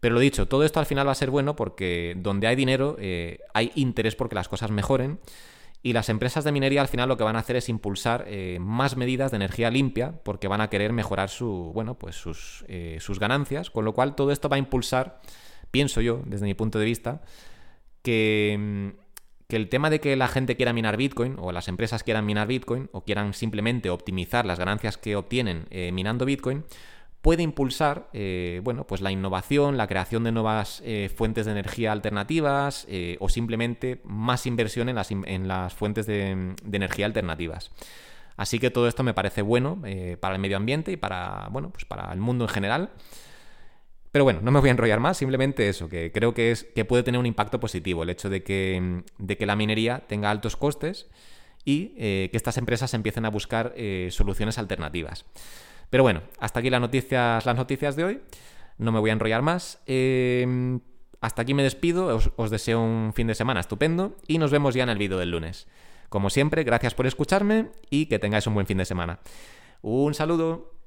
Pero 0.00 0.14
lo 0.14 0.20
dicho, 0.20 0.48
todo 0.48 0.64
esto 0.64 0.80
al 0.80 0.86
final 0.86 1.06
va 1.06 1.12
a 1.12 1.16
ser 1.16 1.30
bueno 1.30 1.56
porque 1.56 2.14
donde 2.16 2.46
hay 2.46 2.56
dinero 2.56 2.96
eh, 2.98 3.40
hay 3.52 3.70
interés 3.74 4.16
porque 4.16 4.34
las 4.34 4.48
cosas 4.48 4.70
mejoren 4.70 5.20
y 5.82 5.92
las 5.92 6.08
empresas 6.08 6.44
de 6.44 6.52
minería 6.52 6.80
al 6.80 6.88
final 6.88 7.08
lo 7.08 7.16
que 7.16 7.24
van 7.24 7.36
a 7.36 7.40
hacer 7.40 7.56
es 7.56 7.68
impulsar 7.68 8.24
eh, 8.26 8.58
más 8.60 8.96
medidas 8.96 9.30
de 9.30 9.36
energía 9.36 9.70
limpia 9.70 10.12
porque 10.24 10.48
van 10.48 10.60
a 10.60 10.68
querer 10.68 10.92
mejorar 10.92 11.30
su, 11.30 11.70
bueno, 11.74 11.98
pues 11.98 12.16
sus, 12.16 12.64
eh, 12.68 12.98
sus 13.00 13.18
ganancias, 13.18 13.70
con 13.70 13.84
lo 13.84 13.94
cual 13.94 14.14
todo 14.14 14.30
esto 14.30 14.48
va 14.48 14.56
a 14.56 14.58
impulsar, 14.58 15.20
pienso 15.70 16.00
yo, 16.00 16.22
desde 16.26 16.46
mi 16.46 16.54
punto 16.54 16.78
de 16.78 16.84
vista, 16.84 17.22
que 18.02 18.56
mm, 18.58 19.09
que 19.50 19.56
el 19.56 19.68
tema 19.68 19.90
de 19.90 20.00
que 20.00 20.16
la 20.16 20.28
gente 20.28 20.56
quiera 20.56 20.72
minar 20.72 20.96
Bitcoin 20.96 21.36
o 21.38 21.52
las 21.52 21.68
empresas 21.68 22.02
quieran 22.02 22.24
minar 22.24 22.48
Bitcoin 22.48 22.88
o 22.92 23.02
quieran 23.02 23.34
simplemente 23.34 23.90
optimizar 23.90 24.46
las 24.46 24.58
ganancias 24.58 24.96
que 24.96 25.16
obtienen 25.16 25.66
eh, 25.70 25.92
minando 25.92 26.24
Bitcoin 26.24 26.64
puede 27.20 27.42
impulsar 27.42 28.08
eh, 28.14 28.62
bueno, 28.64 28.86
pues 28.86 29.02
la 29.02 29.10
innovación, 29.10 29.76
la 29.76 29.86
creación 29.86 30.24
de 30.24 30.32
nuevas 30.32 30.80
eh, 30.86 31.10
fuentes 31.14 31.44
de 31.44 31.52
energía 31.52 31.92
alternativas 31.92 32.86
o 33.18 33.28
simplemente 33.28 34.00
más 34.04 34.46
inversión 34.46 34.88
en 34.88 34.94
las, 34.94 35.10
en 35.10 35.46
las 35.46 35.74
fuentes 35.74 36.06
de, 36.06 36.54
de, 36.64 36.76
energía 36.76 37.04
alternativas. 37.04 37.70
Así 38.38 38.58
que 38.58 38.70
todo 38.70 38.88
esto 38.88 39.02
me 39.02 39.12
parece 39.12 39.42
bueno 39.42 39.82
para 40.20 40.34
el 40.34 40.40
medio 40.40 40.56
ambiente 40.56 40.92
y 40.92 40.96
para, 40.96 41.48
bueno, 41.50 41.68
pues 41.68 41.84
para 41.84 42.10
el 42.10 42.20
mundo 42.20 42.44
en 42.44 42.48
general. 42.48 42.90
Pero 44.12 44.24
bueno, 44.24 44.40
no 44.42 44.50
me 44.50 44.60
voy 44.60 44.68
a 44.68 44.72
enrollar 44.72 44.98
más, 44.98 45.18
simplemente 45.18 45.68
eso, 45.68 45.88
que 45.88 46.10
creo 46.10 46.34
que, 46.34 46.50
es, 46.50 46.64
que 46.64 46.84
puede 46.84 47.02
tener 47.02 47.18
un 47.18 47.26
impacto 47.26 47.60
positivo 47.60 48.02
el 48.02 48.10
hecho 48.10 48.28
de 48.28 48.42
que, 48.42 49.02
de 49.18 49.36
que 49.36 49.46
la 49.46 49.54
minería 49.54 50.04
tenga 50.08 50.30
altos 50.30 50.56
costes 50.56 51.08
y 51.64 51.94
eh, 51.96 52.28
que 52.30 52.36
estas 52.36 52.56
empresas 52.56 52.92
empiecen 52.94 53.24
a 53.24 53.30
buscar 53.30 53.72
eh, 53.76 54.08
soluciones 54.10 54.58
alternativas. 54.58 55.26
Pero 55.90 56.02
bueno, 56.02 56.22
hasta 56.38 56.60
aquí 56.60 56.70
las 56.70 56.80
noticias, 56.80 57.44
las 57.46 57.56
noticias 57.56 57.96
de 57.96 58.04
hoy. 58.04 58.20
No 58.78 58.92
me 58.92 58.98
voy 58.98 59.10
a 59.10 59.12
enrollar 59.12 59.42
más. 59.42 59.80
Em, 59.86 60.80
hasta 61.20 61.42
aquí 61.42 61.52
me 61.52 61.62
despido, 61.62 62.18
os 62.36 62.50
deseo 62.50 62.80
un 62.80 63.12
fin 63.14 63.26
de 63.26 63.34
semana 63.34 63.60
estupendo 63.60 64.16
y 64.26 64.38
nos 64.38 64.50
vemos 64.50 64.74
ya 64.74 64.84
en 64.84 64.88
el 64.88 64.98
vídeo 64.98 65.18
del 65.18 65.30
lunes. 65.30 65.66
Como 66.08 66.30
siempre, 66.30 66.64
gracias 66.64 66.94
por 66.94 67.06
escucharme 67.06 67.70
y 67.90 68.06
que 68.06 68.18
tengáis 68.18 68.46
un 68.46 68.54
buen 68.54 68.66
fin 68.66 68.78
de 68.78 68.84
semana. 68.84 69.20
Un 69.82 70.14
saludo. 70.14 70.79